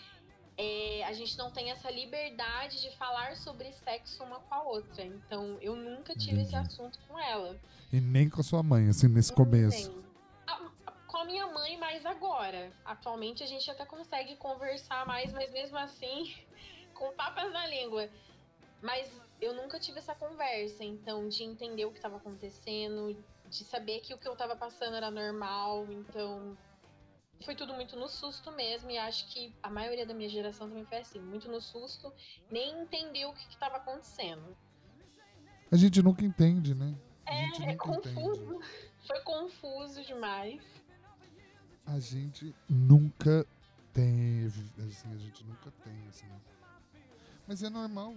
[0.58, 5.04] é, a gente não tem essa liberdade de falar sobre sexo uma com a outra.
[5.04, 6.68] Então, eu nunca tive esse Entendi.
[6.68, 7.60] assunto com ela.
[7.92, 9.92] E nem com a sua mãe, assim, nesse Não começo.
[9.92, 10.04] tem.
[10.48, 12.72] A- a- Com a minha mãe, mais agora.
[12.86, 16.34] Atualmente a gente até consegue conversar mais, mas mesmo assim,
[16.94, 18.10] com papas na língua.
[18.82, 19.10] Mas
[19.42, 23.16] eu nunca tive essa conversa, então, de entender o que estava acontecendo,
[23.50, 26.58] de saber que o que eu tava passando era normal, então.
[27.44, 30.86] Foi tudo muito no susto mesmo, e acho que a maioria da minha geração também
[30.86, 32.12] foi assim, muito no susto,
[32.50, 34.56] nem entendeu o que, que tava acontecendo.
[35.72, 36.96] A gente nunca entende, né?
[37.26, 38.44] É, é confuso.
[38.44, 38.66] entende.
[39.08, 40.62] Foi confuso demais.
[41.86, 43.46] A gente nunca
[43.92, 44.64] teve.
[44.80, 46.26] Assim, a gente nunca tem, assim.
[47.48, 48.16] Mas é normal.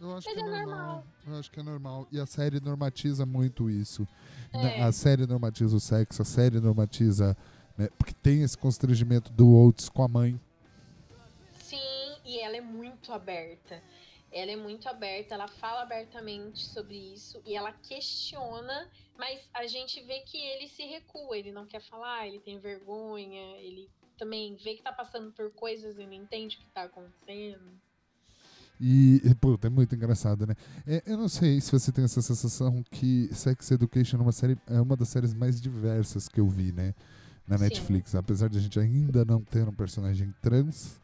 [0.00, 0.66] Eu acho Mas que é, é normal.
[0.66, 1.04] normal.
[1.26, 2.08] Eu acho que é normal.
[2.10, 4.06] E a série normatiza muito isso.
[4.52, 4.82] É.
[4.82, 7.36] A série normatiza o sexo, a série normatiza.
[7.76, 7.88] Né?
[7.98, 10.40] Porque tem esse constrangimento do Oates com a mãe.
[11.60, 13.82] Sim, e ela é muito aberta.
[14.32, 20.02] Ela é muito aberta, ela fala abertamente sobre isso e ela questiona, mas a gente
[20.02, 24.74] vê que ele se recua, ele não quer falar, ele tem vergonha, ele também vê
[24.74, 27.80] que tá passando por coisas e não entende o que tá acontecendo.
[28.78, 30.54] E, pô, é muito engraçado, né?
[30.86, 34.58] É, eu não sei se você tem essa sensação que Sex Education é uma, série,
[34.66, 36.94] é uma das séries mais diversas que eu vi, né?
[37.48, 37.64] Na Sim.
[37.64, 38.14] Netflix.
[38.14, 41.00] Apesar de a gente ainda não ter um personagem trans,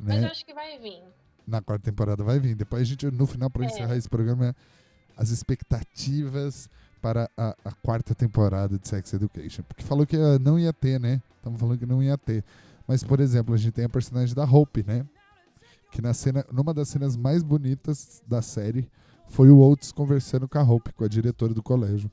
[0.00, 0.24] Mas Né?
[0.26, 1.02] eu acho que vai vir.
[1.46, 2.54] na quarta temporada vai vir.
[2.54, 3.66] Depois a gente, no final, para É.
[3.66, 4.54] encerrar esse programa,
[5.16, 6.68] as expectativas
[7.02, 9.62] para a, a quarta temporada de Sex Education.
[9.64, 11.20] Porque falou que ah, não ia ter, né?
[11.36, 12.44] Estamos falando que não ia ter.
[12.86, 15.04] Mas, por exemplo, a gente tem a personagem da Hope, né?
[15.90, 18.88] Que na cena, numa das cenas mais bonitas da série
[19.28, 22.10] foi o Oates conversando com a Hope, com a diretora do colégio.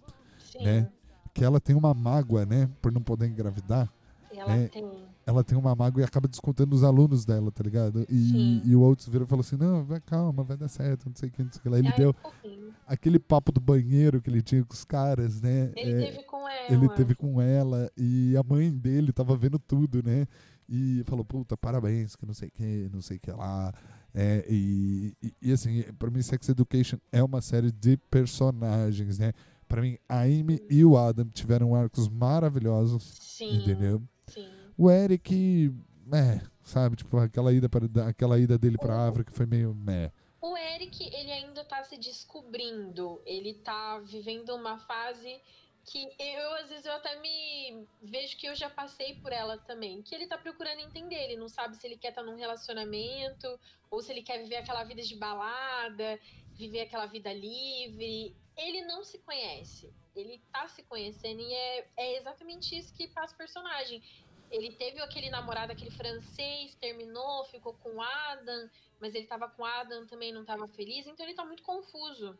[0.52, 0.64] Sim.
[0.64, 0.90] Né?
[1.36, 2.70] Que ela tem uma mágoa, né?
[2.82, 3.92] Por não poder engravidar.
[4.34, 4.68] Ela É.
[4.70, 4.90] tem.
[5.28, 8.06] Ela tem uma mágoa e acaba descontando os alunos dela, tá ligado?
[8.10, 11.16] E, e o Oates virou e falou assim: Não, vai, calma, vai dar certo, não
[11.16, 11.78] sei o que, não sei o que lá.
[11.80, 12.74] Ele Ai, deu fofinho.
[12.88, 15.72] aquele papo do banheiro que ele tinha com os caras, né?
[15.76, 16.74] Ele É, teve com com ela.
[16.74, 20.26] Ele teve com ela e a mãe dele tava vendo tudo, né?
[20.70, 23.74] E falou, puta, parabéns, que não sei o que, não sei o que lá.
[24.14, 29.34] É, e, e, e, assim, pra mim, Sex Education é uma série de personagens, né?
[29.68, 34.02] Pra mim, a Amy e o Adam tiveram arcos maravilhosos, Sim, entendeu?
[34.28, 34.48] sim.
[34.78, 35.74] O Eric,
[36.14, 40.12] é, sabe, tipo, aquela ida, pra, aquela ida dele pra África foi meio meh.
[40.42, 43.22] O Eric, ele ainda tá se descobrindo.
[43.26, 45.42] Ele tá vivendo uma fase
[45.86, 50.02] que eu, às vezes, eu até me vejo que eu já passei por ela também.
[50.02, 51.16] Que ele tá procurando entender.
[51.16, 54.58] Ele não sabe se ele quer estar tá num relacionamento ou se ele quer viver
[54.58, 56.20] aquela vida de balada,
[56.54, 58.36] viver aquela vida livre.
[58.58, 59.94] Ele não se conhece.
[60.16, 64.02] Ele tá se conhecendo e é, é exatamente isso que passa o personagem.
[64.52, 69.64] Ele teve aquele namorado, aquele francês, terminou, ficou com o Adam, mas ele tava com
[69.64, 72.38] o Adam também não tava feliz, então ele tá muito confuso.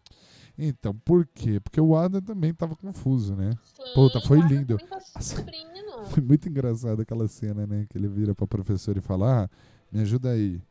[0.58, 1.60] Então, por quê?
[1.60, 3.52] Porque o Adam também tava confuso, né?
[3.64, 4.78] Sim, Puta, foi lindo.
[4.78, 5.00] tá.
[6.12, 7.86] Foi muito engraçado aquela cena, né?
[7.90, 9.50] Que ele vira pra professora e fala: Ah,
[9.92, 10.62] me ajuda aí.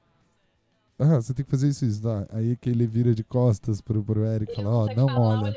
[0.99, 2.03] Ah, você tem que fazer isso, isso.
[2.03, 2.27] Tá?
[2.31, 5.55] Aí que ele vira de costas pro, pro Eric e fala: Ó, consegue não olha.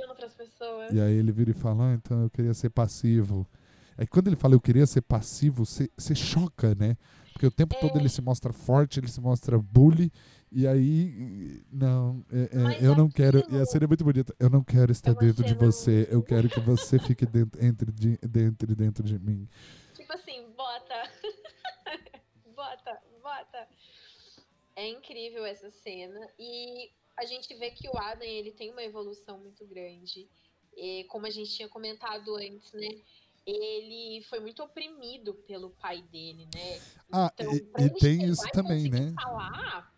[0.92, 3.48] E aí ele vira e fala: Ah, então eu queria ser passivo.
[3.98, 6.96] Aí quando ele fala eu queria ser passivo, você choca, né?
[7.34, 7.80] Porque o tempo É.
[7.80, 10.12] todo ele se mostra forte, ele se mostra bully.
[10.52, 13.44] E aí, não, é- é, eu não quero.
[13.52, 14.34] E a cena é muito bonita.
[14.40, 16.08] Eu não quero estar dentro de você.
[16.10, 19.48] Eu quero que você fique dentro, entre de, dentro, dentro de mim.
[19.94, 21.10] Tipo assim, bota.
[22.56, 23.68] bota, bota.
[24.78, 26.20] É incrível essa cena.
[26.38, 30.30] E a gente vê que o Adam, ele tem uma evolução muito grande.
[30.76, 32.88] E como a gente tinha comentado antes, né?
[33.44, 36.80] Ele foi muito oprimido pelo pai dele, né?
[37.12, 39.12] Ah, Então, e, e tem isso também, né?
[39.16, 39.92] Falar,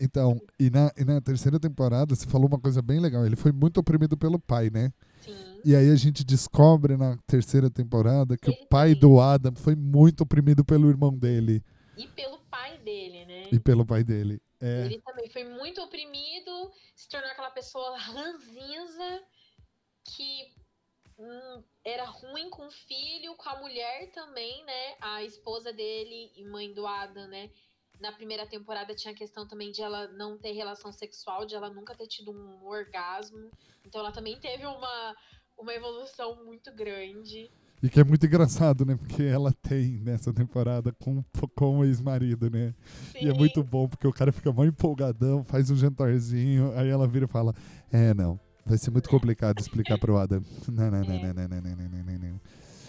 [0.00, 3.24] Então, e na, e na terceira temporada, você falou uma coisa bem legal.
[3.24, 4.92] Ele foi muito oprimido pelo pai, né?
[5.20, 5.60] sim.
[5.64, 9.54] E aí a gente descobre na terceira temporada que Ele o pai tem- do Adam
[9.54, 11.62] foi muito oprimido pelo irmão dele
[11.96, 13.21] E pelo pai dele?
[13.52, 14.40] E pelo pai dele.
[14.58, 19.22] É, Ele também foi muito oprimido, se tornou aquela pessoa ranzinza
[20.04, 20.54] que
[21.18, 24.96] hum, era ruim com o filho, com a mulher também, né?
[25.00, 27.50] A esposa dele e mãe do Adam, né?
[28.00, 31.68] Na primeira temporada tinha a questão também de ela não ter relação sexual, de ela
[31.68, 33.50] nunca ter tido um orgasmo.
[33.84, 35.16] Então ela também teve uma,
[35.58, 37.50] uma evolução muito grande.
[37.82, 38.96] E que é muito engraçado, né?
[38.96, 41.24] Porque ela tem nessa temporada com,
[41.56, 42.74] com o ex-marido, né?
[43.10, 43.26] Sim.
[43.26, 47.08] E é muito bom, porque o cara fica mó empolgadão, faz um jantarzinho, aí ela
[47.08, 47.52] vira e fala:
[47.90, 50.42] É, não, vai ser muito complicado explicar pro Adam.
[50.68, 50.90] Não, é.
[50.90, 52.40] não, não, não, não, não, não, não, não.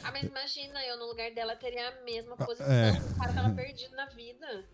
[0.04, 2.92] Ah, mas imagina, eu no lugar dela teria a mesma ah, posição, é.
[2.92, 4.66] o cara tava perdido na vida.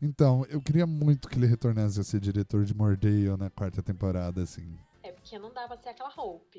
[0.00, 4.42] Então, eu queria muito que ele retornasse a ser diretor de Mordeio na quarta temporada,
[4.42, 4.78] assim.
[5.02, 6.58] É, porque não dava ser aquela roupa.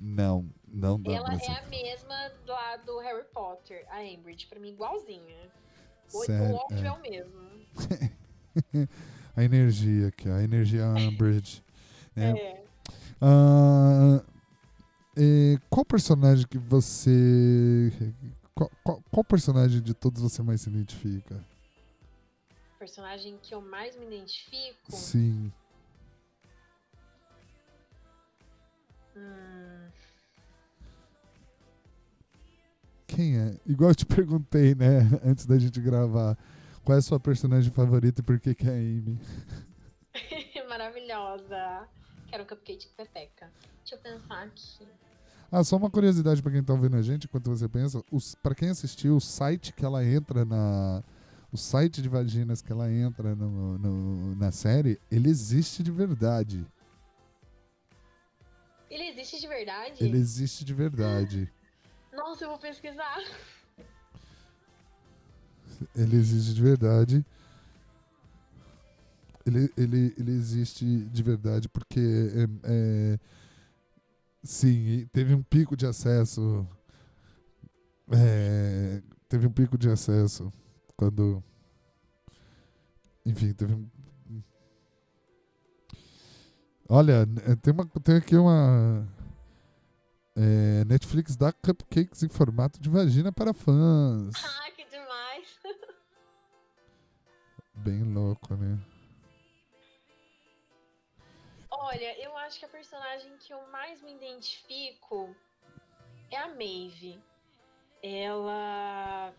[0.00, 4.70] Não, não dá Ela é a mesma lá do Harry Potter, a Ambridge, pra mim
[4.70, 5.36] igualzinha.
[6.12, 6.86] O, Sério, o óbvio é.
[6.86, 6.92] é.
[6.92, 7.40] o mesmo.
[9.36, 11.62] A energia aqui, a energia Umbridge.
[12.16, 12.30] É.
[12.30, 12.64] É.
[13.20, 14.20] Ah,
[15.16, 17.92] é, qual personagem que você.
[18.52, 21.42] Qual, qual- qual personagem de todos você mais se identifica?
[22.80, 24.90] Personagem que eu mais me identifico.
[24.90, 25.52] Sim.
[29.16, 29.79] Hum,
[33.14, 33.56] Quem é?
[33.66, 36.38] Igual eu te perguntei, né, antes da gente gravar.
[36.84, 39.18] Qual é a sua personagem favorita e por que, que é a Amy?
[40.68, 41.88] maravilhosa.
[42.28, 43.50] Quero um cupcake de pepeca.
[43.80, 44.86] Deixa eu pensar aqui.
[45.50, 48.00] Ah, só uma curiosidade pra quem tá ouvindo a gente, enquanto você pensa.
[48.12, 51.02] Os, pra quem assistiu, o site que ela entra na.
[51.52, 56.64] O site de vaginas que ela entra no, no- na série, ele existe de verdade.
[58.88, 60.04] Ele existe de verdade?
[60.04, 61.52] Ele existe de verdade.
[62.12, 63.18] Nossa, eu vou pesquisar.
[65.94, 67.24] Ele existe de verdade.
[69.46, 73.18] Ele, ele, ele existe de verdade porque é, é,
[74.42, 76.66] sim, teve um pico de acesso.
[78.12, 80.52] é, teve um pico de acesso
[80.96, 81.42] quando.
[83.24, 83.88] Enfim, teve um.
[86.88, 87.26] Olha,
[87.62, 89.08] tem, uma, tem aqui uma.
[90.40, 94.32] É, Netflix dá cupcakes em formato de vagina para fãs.
[94.42, 95.60] Ah, que demais.
[97.74, 98.78] Bem louco, né?
[101.70, 105.34] Olha, eu acho que a personagem que eu mais me identifico
[106.30, 107.20] é a Maeve.
[108.02, 109.34] Ela.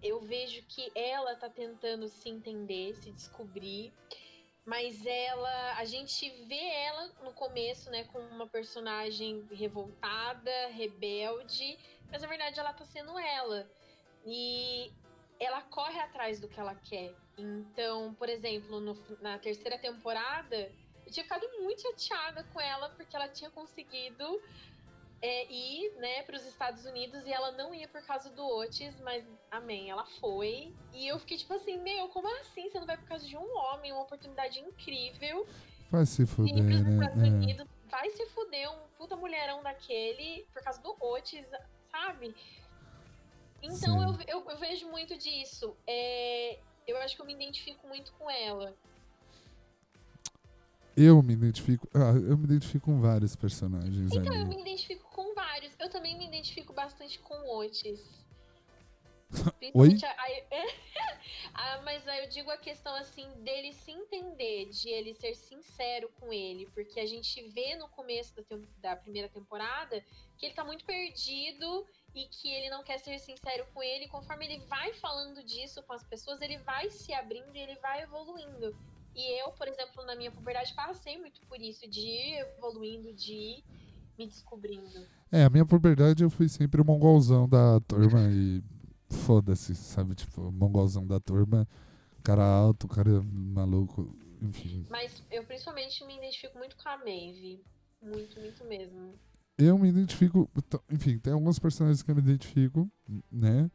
[0.00, 3.92] Eu vejo que ela tá tentando se entender, se descobrir.
[4.64, 11.78] Mas ela, a gente vê ela no começo, né, como uma personagem revoltada, rebelde,
[12.10, 13.70] mas na verdade ela tá sendo ela.
[14.24, 14.90] E
[15.38, 17.14] ela corre atrás do que ela quer.
[17.36, 20.72] Então, por exemplo, no, na terceira temporada,
[21.04, 24.40] eu tinha ficado muito chateada com ela porque ela tinha conseguido
[25.24, 29.00] é, ir né, para os Estados Unidos e ela não ia por causa do Otis,
[29.00, 30.74] mas amém, ela foi.
[30.92, 32.68] E eu fiquei tipo assim, meu, como assim?
[32.68, 35.46] Você não vai por causa de um homem, uma oportunidade incrível.
[35.90, 37.06] Vai se fuder, né?
[37.06, 37.26] É.
[37.26, 41.46] Unidos, vai se fuder um puta mulherão daquele por causa do Otis,
[41.90, 42.36] sabe?
[43.62, 45.74] Então eu, eu, eu, vejo muito disso.
[45.86, 48.76] É, eu acho que eu me identifico muito com ela.
[50.96, 51.88] Eu me identifico.
[51.92, 54.12] Ah, eu me identifico com vários personagens.
[54.12, 54.42] Então, ali.
[54.42, 55.72] eu me identifico com vários.
[55.78, 58.24] Eu também me identifico bastante com o Otis.
[59.74, 59.96] Oi?
[60.04, 60.14] A,
[61.54, 66.32] ah, mas eu digo a questão assim dele se entender, de ele ser sincero com
[66.32, 68.56] ele, porque a gente vê no começo da,
[68.90, 70.04] da primeira temporada
[70.36, 74.08] que ele tá muito perdido e que ele não quer ser sincero com ele.
[74.08, 78.02] Conforme ele vai falando disso com as pessoas, ele vai se abrindo e ele vai
[78.02, 78.76] evoluindo.
[79.14, 83.32] E eu, por exemplo, na minha puberdade, passei muito por isso, de ir evoluindo, de
[83.32, 83.64] ir
[84.18, 85.06] me descobrindo.
[85.30, 88.62] É, a minha puberdade eu fui sempre o mongolzão da turma e
[89.08, 90.14] foda-se, sabe?
[90.14, 91.68] Tipo, mongolzão da turma,
[92.22, 94.86] cara alto, cara maluco, enfim.
[94.88, 97.64] Mas eu principalmente me identifico muito com a Maeve.
[98.00, 99.14] Muito, muito mesmo
[99.56, 100.50] eu me identifico.
[100.90, 102.86] Enfim, tem alguns personagens que eu me identifico,
[103.30, 103.70] né?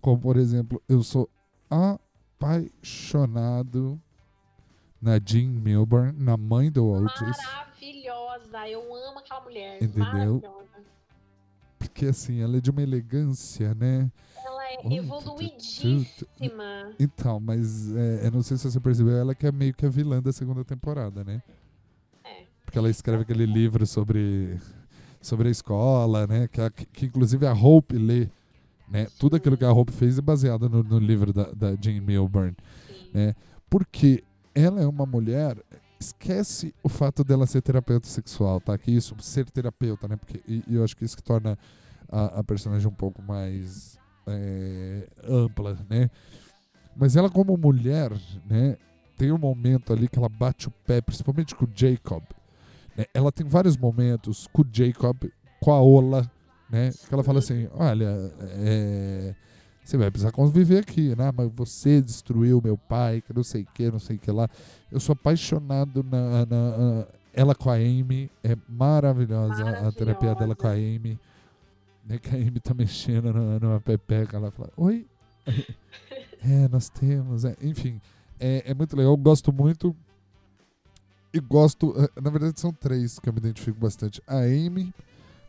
[0.00, 1.28] Como, por exemplo, eu sou
[1.68, 4.00] apaixonado
[5.00, 7.20] na Jean Milburn, na mãe do Otis.
[7.20, 9.82] Maravilhosa, eu amo aquela mulher.
[9.82, 10.42] Entendeu?
[11.78, 14.10] Porque assim, ela é de uma elegância, né?
[14.44, 16.24] Ela é oh, evoluidíssima.
[16.98, 19.88] Então, mas é, eu não sei se você percebeu, ela que é meio que a
[19.88, 21.40] vilã da segunda temporada, né?
[22.24, 22.42] É.
[22.64, 24.58] Porque ela escreve aquele livro sobre
[25.20, 26.48] sobre a escola, né?
[26.48, 28.28] Que, que inclusive a Hope lê.
[28.88, 29.06] Né?
[29.18, 32.56] Tudo aquilo que a Hope fez é baseado no, no livro da, da Jane Milburn.
[33.12, 33.34] Né?
[33.68, 34.24] Porque
[34.62, 35.56] ela é uma mulher.
[36.00, 38.76] Esquece o fato dela ser terapeuta sexual, tá?
[38.78, 40.16] Que isso, ser terapeuta, né?
[40.16, 41.58] Porque e, e eu acho que isso que torna
[42.10, 46.10] a, a personagem um pouco mais é, ampla, né?
[46.96, 48.12] Mas ela como mulher,
[48.48, 48.76] né?
[49.16, 52.22] Tem um momento ali que ela bate o pé, principalmente com o Jacob,
[52.96, 53.04] né?
[53.14, 55.24] Ela tem vários momentos com o Jacob,
[55.60, 56.30] com a Ola,
[56.70, 56.90] né?
[57.08, 59.34] Que ela fala assim: olha, é,
[59.88, 61.32] você vai precisar conviver aqui, né?
[61.34, 64.46] Mas você destruiu meu pai, que não sei o que, não sei o que lá.
[64.92, 70.54] Eu sou apaixonado na, na, ela com a Amy, é maravilhosa, maravilhosa, a terapia dela
[70.54, 71.18] com a Amy.
[72.04, 75.06] Né, que a Amy tá mexendo numa, numa pepeca, ela fala, oi?
[76.44, 77.98] é, nós temos, é, enfim,
[78.38, 79.96] é, é muito legal, eu gosto muito
[81.32, 84.22] e gosto, eh, na verdade são três que eu me identifico bastante.
[84.26, 84.92] A Amy,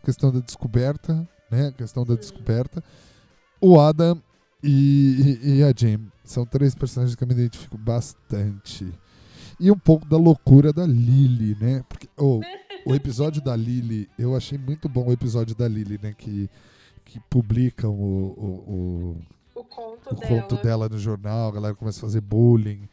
[0.01, 1.67] questão da descoberta, né?
[1.67, 2.81] A questão da descoberta.
[3.59, 4.21] O Adam
[4.63, 6.07] e, e, a Jim.
[6.23, 8.91] São três personagens que eu me identifico bastante.
[9.59, 11.83] E um pouco da loucura da Lily, né?
[11.87, 12.41] Porque oh,
[12.85, 16.13] o episódio da Lily, eu achei muito bom o episódio da Lily, né?
[16.17, 16.49] Que,
[17.05, 18.45] que publicam o, o,
[19.55, 20.41] o, o, conto, o dela.
[20.41, 22.87] conto dela no jornal, a galera começa a fazer bullying.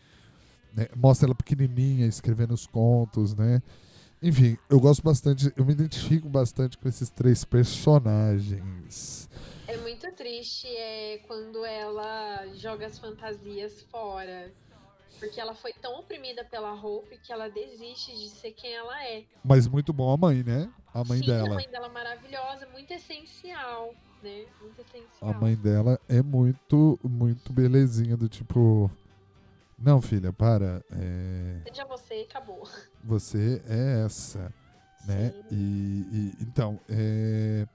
[0.74, 0.88] Né?
[0.94, 3.62] Mostra ela pequenininha, escrevendo os contos, né?
[4.22, 9.28] Enfim, eu gosto bastante, eu me identifico bastante com esses três personagens.
[10.06, 14.52] Muito triste é, quando ela joga as fantasias fora.
[15.18, 19.24] Porque ela foi tão oprimida pela Hope que ela desiste de ser quem ela é.
[19.44, 20.72] Mas muito bom a mãe, né?
[20.94, 21.50] A mãe Sim, dela.
[21.50, 24.46] A mãe dela é maravilhosa, muito essencial, né?
[24.60, 25.30] Muito essencial.
[25.30, 28.88] A mãe dela é muito, muito belezinha, do tipo.
[29.76, 30.84] Não, filha, para.
[30.92, 31.68] É...
[31.68, 32.62] Seja você e acabou.
[33.02, 34.52] Você é essa,
[35.04, 35.34] né?
[35.50, 37.66] E, e, então, é...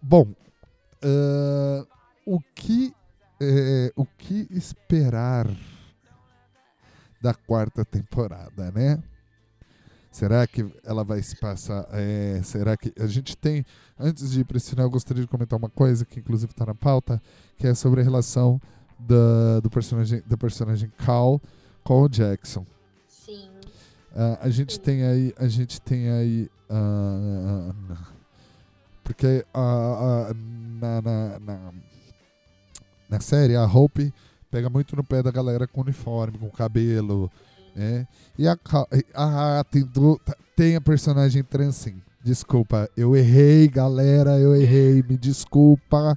[0.00, 0.34] bom,
[1.04, 1.86] uh,
[2.26, 2.94] o que
[3.40, 5.46] é, o que esperar
[7.20, 9.02] da quarta temporada, né?
[10.10, 11.86] Será que ela vai se passar?
[11.92, 13.64] É, será que a gente tem?
[13.98, 16.66] Antes de ir para esse final, eu gostaria de comentar uma coisa que inclusive está
[16.66, 17.22] na pauta,
[17.56, 18.60] que é sobre a relação
[18.98, 21.40] da, do personagem, da personagem Cal
[21.84, 22.66] com o Jackson.
[23.06, 23.48] Sim.
[24.12, 24.80] Uh, a gente Sim.
[24.80, 27.96] tem aí, a gente tem aí, uh,
[29.10, 30.32] porque uh,
[30.80, 31.72] na, na, na,
[33.08, 34.14] na, série a Hope
[34.52, 37.28] pega muito no pé da galera com uniforme, com cabelo,
[37.74, 38.06] né?
[38.38, 38.56] E a,
[39.12, 40.20] a, a tem, do,
[40.54, 42.00] tem a personagem trans sim.
[42.22, 46.16] Desculpa, eu errei, galera, eu errei, me desculpa.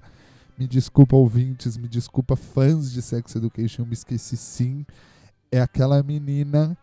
[0.56, 4.86] Me desculpa, ouvintes, me desculpa, fãs de Sex Education, me esqueci sim.
[5.52, 6.78] é aquela menina.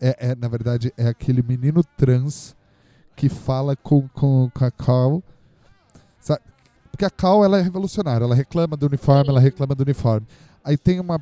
[0.00, 2.54] É, é, na verdade, é aquele menino trans
[3.16, 5.22] que fala com, com, com a Cal.
[6.20, 6.40] Sabe?
[6.90, 10.26] Porque a Cal ela é revolucionária, ela reclama do uniforme, ela reclama do uniforme.
[10.64, 11.18] Aí tem, uma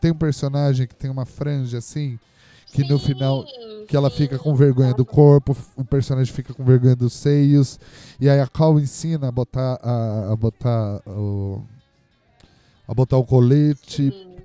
[0.00, 2.18] tem um personagem que tem uma franja assim,
[2.66, 3.44] que sim, no final
[3.88, 4.16] que ela sim.
[4.18, 7.80] fica com vergonha do corpo, o personagem fica com vergonha dos seios,
[8.20, 11.62] e aí a Cal ensina a botar a, a botar o
[12.86, 14.10] a botar o colete.
[14.10, 14.36] Sim.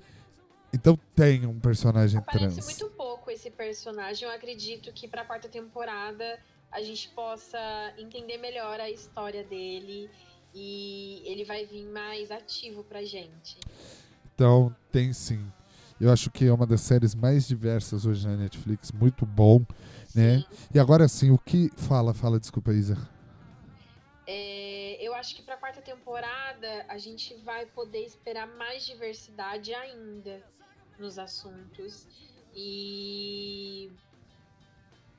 [0.74, 2.66] Então tem um personagem Parece trans.
[2.66, 4.28] muito pouco esse personagem.
[4.28, 6.39] Eu acredito que pra quarta temporada
[6.72, 7.59] a gente possa
[7.97, 10.09] entender melhor a história dele
[10.53, 13.57] e ele vai vir mais ativo pra gente.
[14.34, 15.51] Então tem sim.
[15.99, 19.65] Eu acho que é uma das séries mais diversas hoje na Netflix, muito bom,
[20.15, 20.39] né?
[20.39, 20.45] Sim.
[20.74, 22.97] E agora sim, o que fala, fala, desculpa, Isa.
[24.26, 30.41] É, eu acho que pra quarta temporada a gente vai poder esperar mais diversidade ainda
[30.97, 32.07] nos assuntos.
[32.55, 33.91] E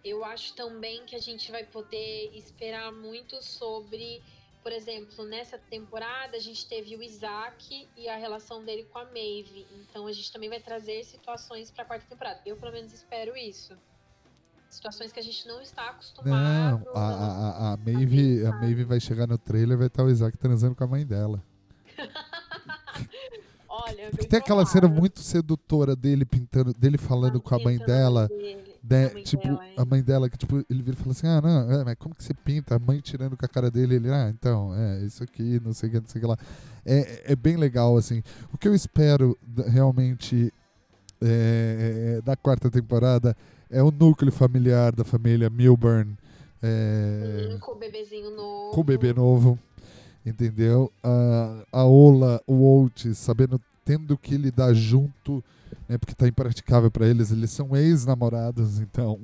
[0.05, 4.22] eu acho também que a gente vai poder esperar muito sobre,
[4.62, 9.05] por exemplo, nessa temporada a gente teve o Isaac e a relação dele com a
[9.05, 9.66] Maeve.
[9.82, 12.40] Então a gente também vai trazer situações pra quarta temporada.
[12.46, 13.76] Eu pelo menos espero isso.
[14.70, 16.84] Situações que a gente não está acostumado.
[16.84, 20.05] Não, a, a, a, a, Maeve, a Maeve vai chegar no trailer e vai estar
[20.05, 21.42] o Isaac transando com a mãe dela.
[23.68, 28.28] Olha, tem aquela cena muito sedutora dele pintando, dele falando com a mãe a dela.
[28.28, 29.74] dele, né, a mãe tipo, dela, é.
[29.76, 32.14] a mãe dela, que tipo, ele vira e fala assim, ah, não, é, mas como
[32.14, 32.76] que você pinta?
[32.76, 35.89] A mãe tirando com a cara dele, ele, ah, então, é, isso aqui, não sei
[35.89, 36.39] o que, não sei o que lá.
[36.85, 38.22] É, é bem legal, assim.
[38.53, 40.53] O que eu espero realmente
[41.20, 43.37] é, da quarta temporada
[43.68, 46.16] é o núcleo familiar da família Milburn.
[46.62, 48.74] é, Sim, com o bebezinho novo.
[48.74, 49.59] com o bebê novo,
[50.24, 50.91] entendeu?
[51.03, 55.45] A, a Ola, o Oates, sabendo, tendo que lidar junto,
[55.89, 59.21] né, porque tá impraticável pra eles, eles são ex-namorados, então.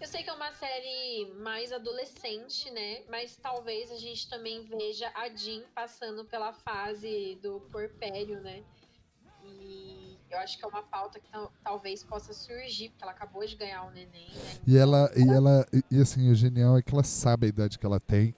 [0.00, 3.02] Eu sei que é uma série mais adolescente, né?
[3.10, 8.62] Mas talvez a gente também veja a Jean passando pela fase do porpério, né?
[9.44, 13.44] E eu acho que é uma pauta que tal- talvez possa surgir, porque ela acabou
[13.46, 14.58] de ganhar o neném, né?
[14.66, 17.86] E ela, e ela, e, assim, o genial é que ela sabe a idade que
[17.86, 18.34] ela tem,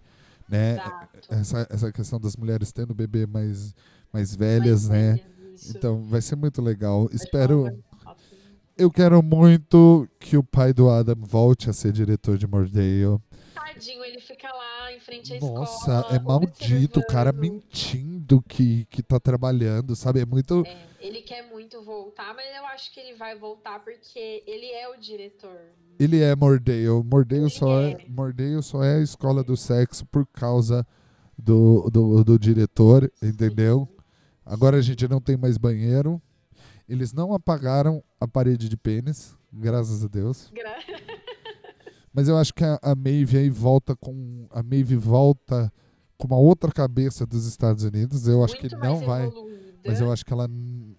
[0.49, 0.75] né?
[0.75, 1.19] Exato.
[1.31, 3.75] Essa, essa questão das mulheres tendo bebê mais,
[4.13, 5.15] mais velhas, né?
[5.15, 5.77] Velhas, isso.
[5.77, 7.09] Então vai ser muito legal.
[7.13, 7.65] Espero.
[8.05, 8.17] Rafa.
[8.77, 13.21] Eu quero muito que o pai do Adam volte a ser diretor de Mordale.
[13.55, 16.17] Tadinho, ele fica lá em frente à Nossa, escola.
[16.17, 20.21] é maldito, o cara mentindo que, que tá trabalhando, sabe?
[20.21, 20.65] É muito.
[20.67, 24.89] É, ele quer muito voltar, mas eu acho que ele vai voltar porque ele é
[24.89, 25.61] o diretor.
[25.99, 26.89] Ele é Mordale.
[27.05, 27.93] Mordale Ele só é.
[27.93, 28.07] é.
[28.09, 30.87] Mordale só é a escola do sexo por causa
[31.39, 33.89] do, do, do diretor, entendeu?
[34.45, 36.21] Agora a gente não tem mais banheiro.
[36.89, 40.51] Eles não apagaram a parede de pênis, graças a Deus.
[40.53, 40.77] Gra-
[42.13, 44.47] Mas eu acho que a, a Maeve aí volta com.
[44.51, 45.73] A Maeve volta
[46.19, 48.27] com uma outra cabeça dos Estados Unidos.
[48.29, 49.27] Eu acho muito que não vai.
[49.27, 49.63] evoluída.
[49.87, 50.49] Mas eu acho que ela.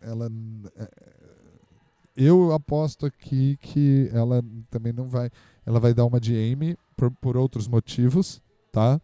[0.02, 0.28] ela
[0.76, 0.88] é,
[2.16, 5.30] eu aposto aqui que ela também não vai.
[5.66, 8.41] Ela vai dar uma de Amy por, por outros motivos,
[8.72, 9.00] tá?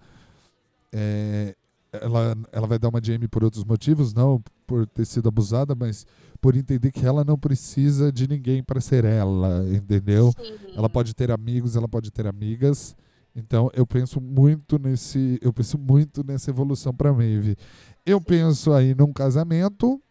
[0.91, 1.55] É,
[1.91, 5.73] ela, ela vai dar uma de Amy por outros motivos, não por ter sido abusada,
[5.75, 6.05] mas
[6.39, 10.31] por entender que ela não precisa de ninguém para ser ela, entendeu?
[10.37, 10.57] Sim.
[10.75, 12.95] Ela pode ter amigos, ela pode ter amigas.
[13.35, 17.55] Então eu penso muito nesse, eu penso muito nessa evolução para Maeve.
[18.05, 20.01] Eu penso aí num casamento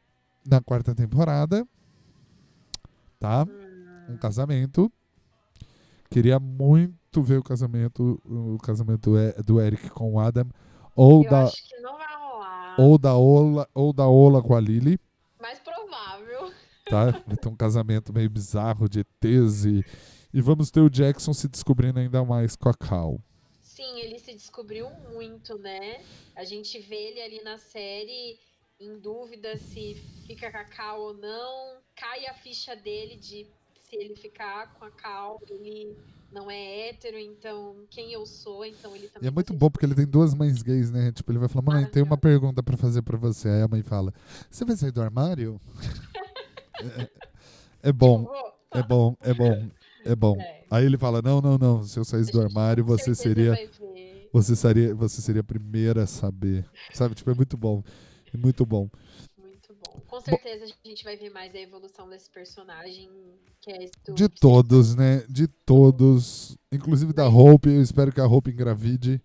[0.47, 1.67] na quarta temporada,
[3.19, 3.47] tá?
[4.09, 4.91] Um Hum, casamento.
[6.11, 10.47] Queria muito ver o casamento, o casamento é- do Eric com o Adam
[10.99, 12.81] ou eu da acho que não vai rolar.
[12.81, 14.99] ou da Ola, ou da Ola com a Lily,
[15.41, 16.53] Mais provável.
[16.87, 17.11] tá?
[17.27, 19.85] Vai ter um casamento meio bizarro de ETs e,
[20.33, 23.21] e vamos ter o Jackson se descobrindo ainda mais com a Cal.
[23.63, 26.03] Sim, ele se descobriu muito, né?
[26.35, 28.39] A gente vê ele ali na série
[28.81, 29.95] em dúvida se
[30.27, 31.77] fica com a Cal ou não.
[31.95, 35.97] Cai a ficha dele de se ele ficar com a Cal, ele
[36.33, 39.27] não é hétero, então quem eu sou, então ele também.
[39.27, 41.11] E é muito bom porque ele tem duas mães gays, né?
[41.13, 43.49] Tipo, ele vai falar, mãe, tem uma pergunta pra fazer pra você.
[43.49, 44.13] Aí a mãe fala,
[44.51, 45.61] você vai sair do armário?
[47.83, 49.69] é, é bom, Vou- é bom, é bom,
[50.05, 50.37] é bom.
[50.41, 50.65] É.
[50.71, 53.59] Aí ele fala, não, não, não, se eu saísse do armário, você seria,
[54.33, 56.65] você seria, você seria a primeira a saber.
[56.93, 57.15] Sabe?
[57.15, 57.83] Tipo, é muito bom.
[58.33, 58.89] É muito bom.
[60.07, 63.11] Com certeza a gente vai ver mais a evolução desse personagem,
[63.61, 65.25] que é esse do De todos, né?
[65.29, 66.57] De todos.
[66.71, 69.21] Inclusive da Hope, eu espero que a Hope engravide.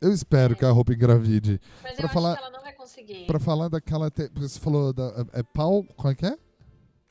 [0.00, 1.60] Eu espero que a Hope engravide.
[1.82, 3.26] Mas pra eu falar- acho que ela não vai conseguir.
[3.26, 4.10] Pra falar daquela.
[4.10, 5.26] te- Você falou da.
[5.32, 5.84] É Paul.
[5.96, 6.36] Qual é que é?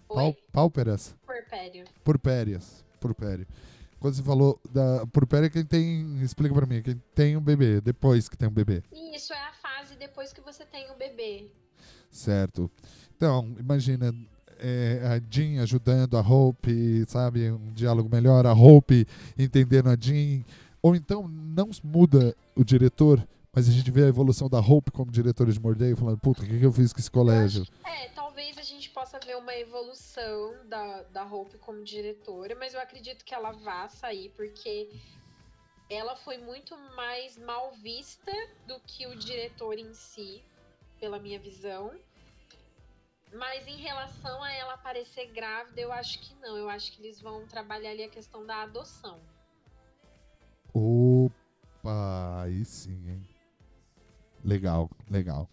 [0.07, 1.15] Pau, pálperas?
[1.26, 1.86] Porpério.
[2.03, 2.86] Porpérias.
[2.99, 3.47] Porpério.
[3.99, 6.21] Quando você falou da porpéria, quem tem.
[6.21, 8.84] Explica pra mim, quem tem um bebê, depois que tem um bebê.
[8.91, 11.49] Isso é a fase depois que você tem o bebê.
[12.14, 12.70] Certo.
[13.18, 14.14] Então, imagina
[14.59, 17.51] é, a Jean ajudando a Hope, sabe?
[17.51, 19.05] Um diálogo melhor, a Hope
[19.38, 20.43] entendendo a Jean.
[20.82, 25.11] Ou então não muda o diretor, mas a gente vê a evolução da Hope como
[25.11, 27.66] diretora de Mordeio, falando, puta, o que, que eu fiz com esse colégio?
[27.86, 32.80] É, talvez a gente possa ver uma evolução da, da Hope como diretora, mas eu
[32.80, 34.89] acredito que ela vá sair, porque
[35.89, 38.32] ela foi muito mais mal vista
[38.68, 40.43] do que o diretor em si,
[41.04, 41.91] pela minha visão.
[43.34, 46.56] Mas em relação a ela aparecer grávida, eu acho que não.
[46.56, 49.20] Eu acho que eles vão trabalhar ali a questão da adoção.
[50.74, 53.28] Opa, aí sim, hein?
[54.45, 55.49] Legal, legal.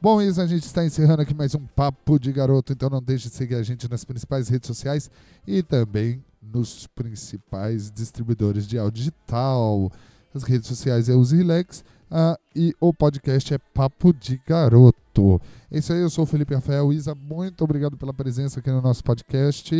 [0.00, 3.28] Bom, Isa, a gente está encerrando aqui mais um Papo de Garoto, então não deixe
[3.28, 5.10] de seguir a gente nas principais redes sociais
[5.44, 9.90] e também nos principais distribuidores de áudio digital.
[10.32, 15.40] As redes sociais é Use Relax ah, e o podcast é Papo de Garoto.
[15.70, 16.92] É isso aí, eu sou o Felipe Rafael.
[16.92, 19.72] Isa, muito obrigado pela presença aqui no nosso podcast.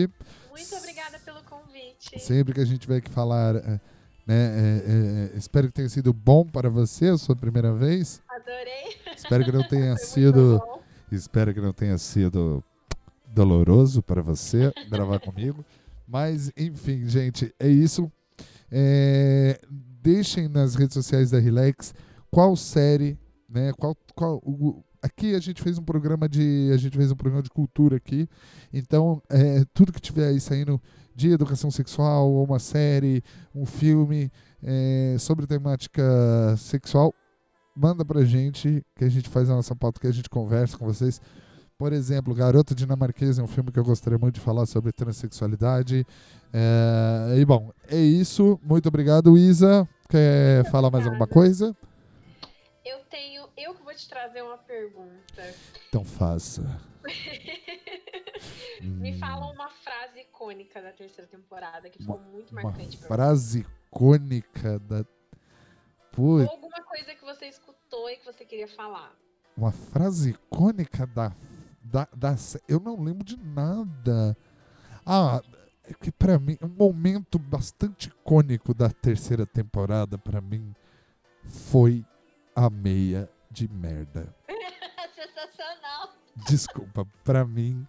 [0.49, 2.21] Muito obrigada pelo convite.
[2.21, 3.81] Sempre que a gente vai falar, eh,
[4.25, 8.23] né, é, é, espero que tenha sido bom para você a sua primeira vez.
[8.29, 8.97] Adorei.
[9.17, 10.63] Espero que não tenha sido,
[11.11, 12.63] espero que não tenha sido
[13.27, 15.65] doloroso para você gravar comigo.
[16.07, 18.09] Mas, enfim, gente, é isso.
[18.71, 19.61] É,
[20.01, 21.93] deixem nas redes sociais da Relax
[22.31, 23.19] qual série,
[23.49, 23.73] né?
[23.79, 27.43] Qual, qual, o- aqui a gente fez um programa de, a gente fez um programa
[27.43, 28.29] de cultura aqui.
[28.73, 30.81] Então, é, tudo que tiver aí saindo
[31.15, 33.23] de educação sexual, ou uma série,
[33.55, 34.31] um filme
[34.63, 36.03] é, sobre temática
[36.57, 37.13] sexual,
[37.77, 40.87] manda pra gente que a gente faz a nossa pauta, que a gente conversa com
[40.87, 41.21] vocês.
[41.79, 46.07] Por exemplo, Garoto Dinamarquês é um filme que eu gostaria muito de falar sobre transexualidade.
[46.53, 48.61] É, e bom, é isso.
[48.63, 49.89] Muito obrigado, Isa.
[50.09, 51.75] Quer falar mais alguma coisa?
[52.85, 53.49] Eu tenho.
[53.57, 55.55] Eu que vou te trazer uma pergunta.
[55.89, 56.63] Então faça.
[58.81, 62.97] Me Hum, fala uma frase icônica da terceira temporada que Uma- ficou muito Uma marcante
[62.99, 65.05] pra frase icônica da.
[66.13, 69.15] Putz, Ou alguma coisa que você escutou e que você queria falar.
[69.57, 71.33] uma frase icônica da,
[71.83, 72.35] da, da.
[72.67, 74.37] Eu não lembro de nada.
[75.05, 75.41] Ah,
[75.85, 80.75] é que pra mim, um momento bastante icônico da terceira temporada, pra mim,
[81.45, 82.05] foi
[82.55, 84.35] a meia de merda.
[85.15, 86.11] Sensacional.
[86.49, 87.87] Desculpa, pra mim,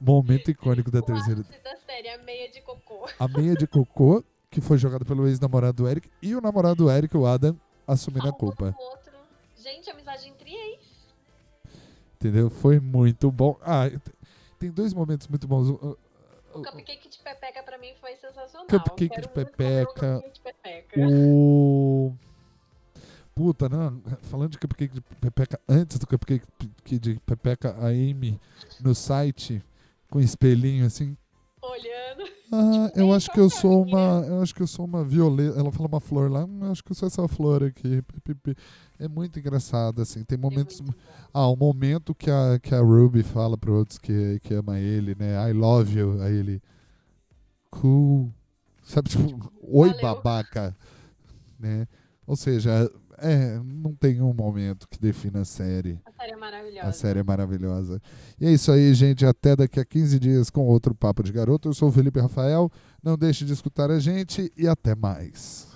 [0.00, 1.42] momento icônico da O terceira.
[1.42, 3.06] da série, a meia de cocô.
[3.18, 6.90] A meia de cocô, que foi jogada pelo ex-namorado do Eric, e o namorado do
[6.90, 8.74] Eric, o Adam, assumindo a culpa.
[8.78, 9.12] outro.
[9.56, 10.80] Gente, amizade entre ex.
[12.16, 12.50] Entendeu?
[12.50, 13.56] Foi muito bom.
[13.62, 13.84] Ah,
[14.58, 15.68] tem dois momentos muito bons.
[15.70, 15.96] O-
[16.52, 18.66] cupcake de pepeca pra mim foi sensacional.
[18.66, 19.86] Cupcake de pepeca.
[20.18, 21.00] cupcake de pepeca.
[21.00, 22.12] O.
[23.38, 24.02] Puta, não.
[24.22, 26.44] Falando de cupcake de pepeca, antes do cupcake
[26.98, 28.40] de- pepeca, a Amy
[28.80, 29.62] no site
[30.10, 31.16] com espelhinho assim.
[31.62, 32.28] Olhando.
[32.50, 34.26] Ah, Tipo, eu "Ei, acho que eu é sou minha?" uma.
[34.26, 35.56] Eu acho que eu sou uma violeta.
[35.56, 36.44] Ela fala uma flor lá.
[36.44, 38.02] "Hum, eu acho que eu sou essa flor aqui.
[38.02, 38.56] pi, pi, pi."
[38.98, 40.24] É muito engraçado, assim.
[40.24, 40.80] Tem É momentos.
[40.80, 40.92] bom.
[41.32, 45.14] Ah, o momento que a, que a Ruby fala para outros que, que ama ele,
[45.16, 45.48] né?
[45.48, 46.20] I love you.
[46.22, 46.60] Aí ele.
[47.70, 48.32] Cool.
[48.82, 50.02] Sabe, tipo, oi Valeu.
[50.02, 50.74] babaca.
[51.60, 51.86] Né?
[52.26, 56.00] Ou seja, é, não tem um momento que defina a série.
[56.04, 56.88] A série é maravilhosa.
[56.88, 58.02] A série é maravilhosa.
[58.40, 59.24] E é isso aí, gente.
[59.26, 61.68] Até daqui a 15 dias com outro Papo de Garoto.
[61.68, 62.70] Eu sou o Felipe Rafael.
[63.02, 65.67] Não deixe de escutar a gente e até mais.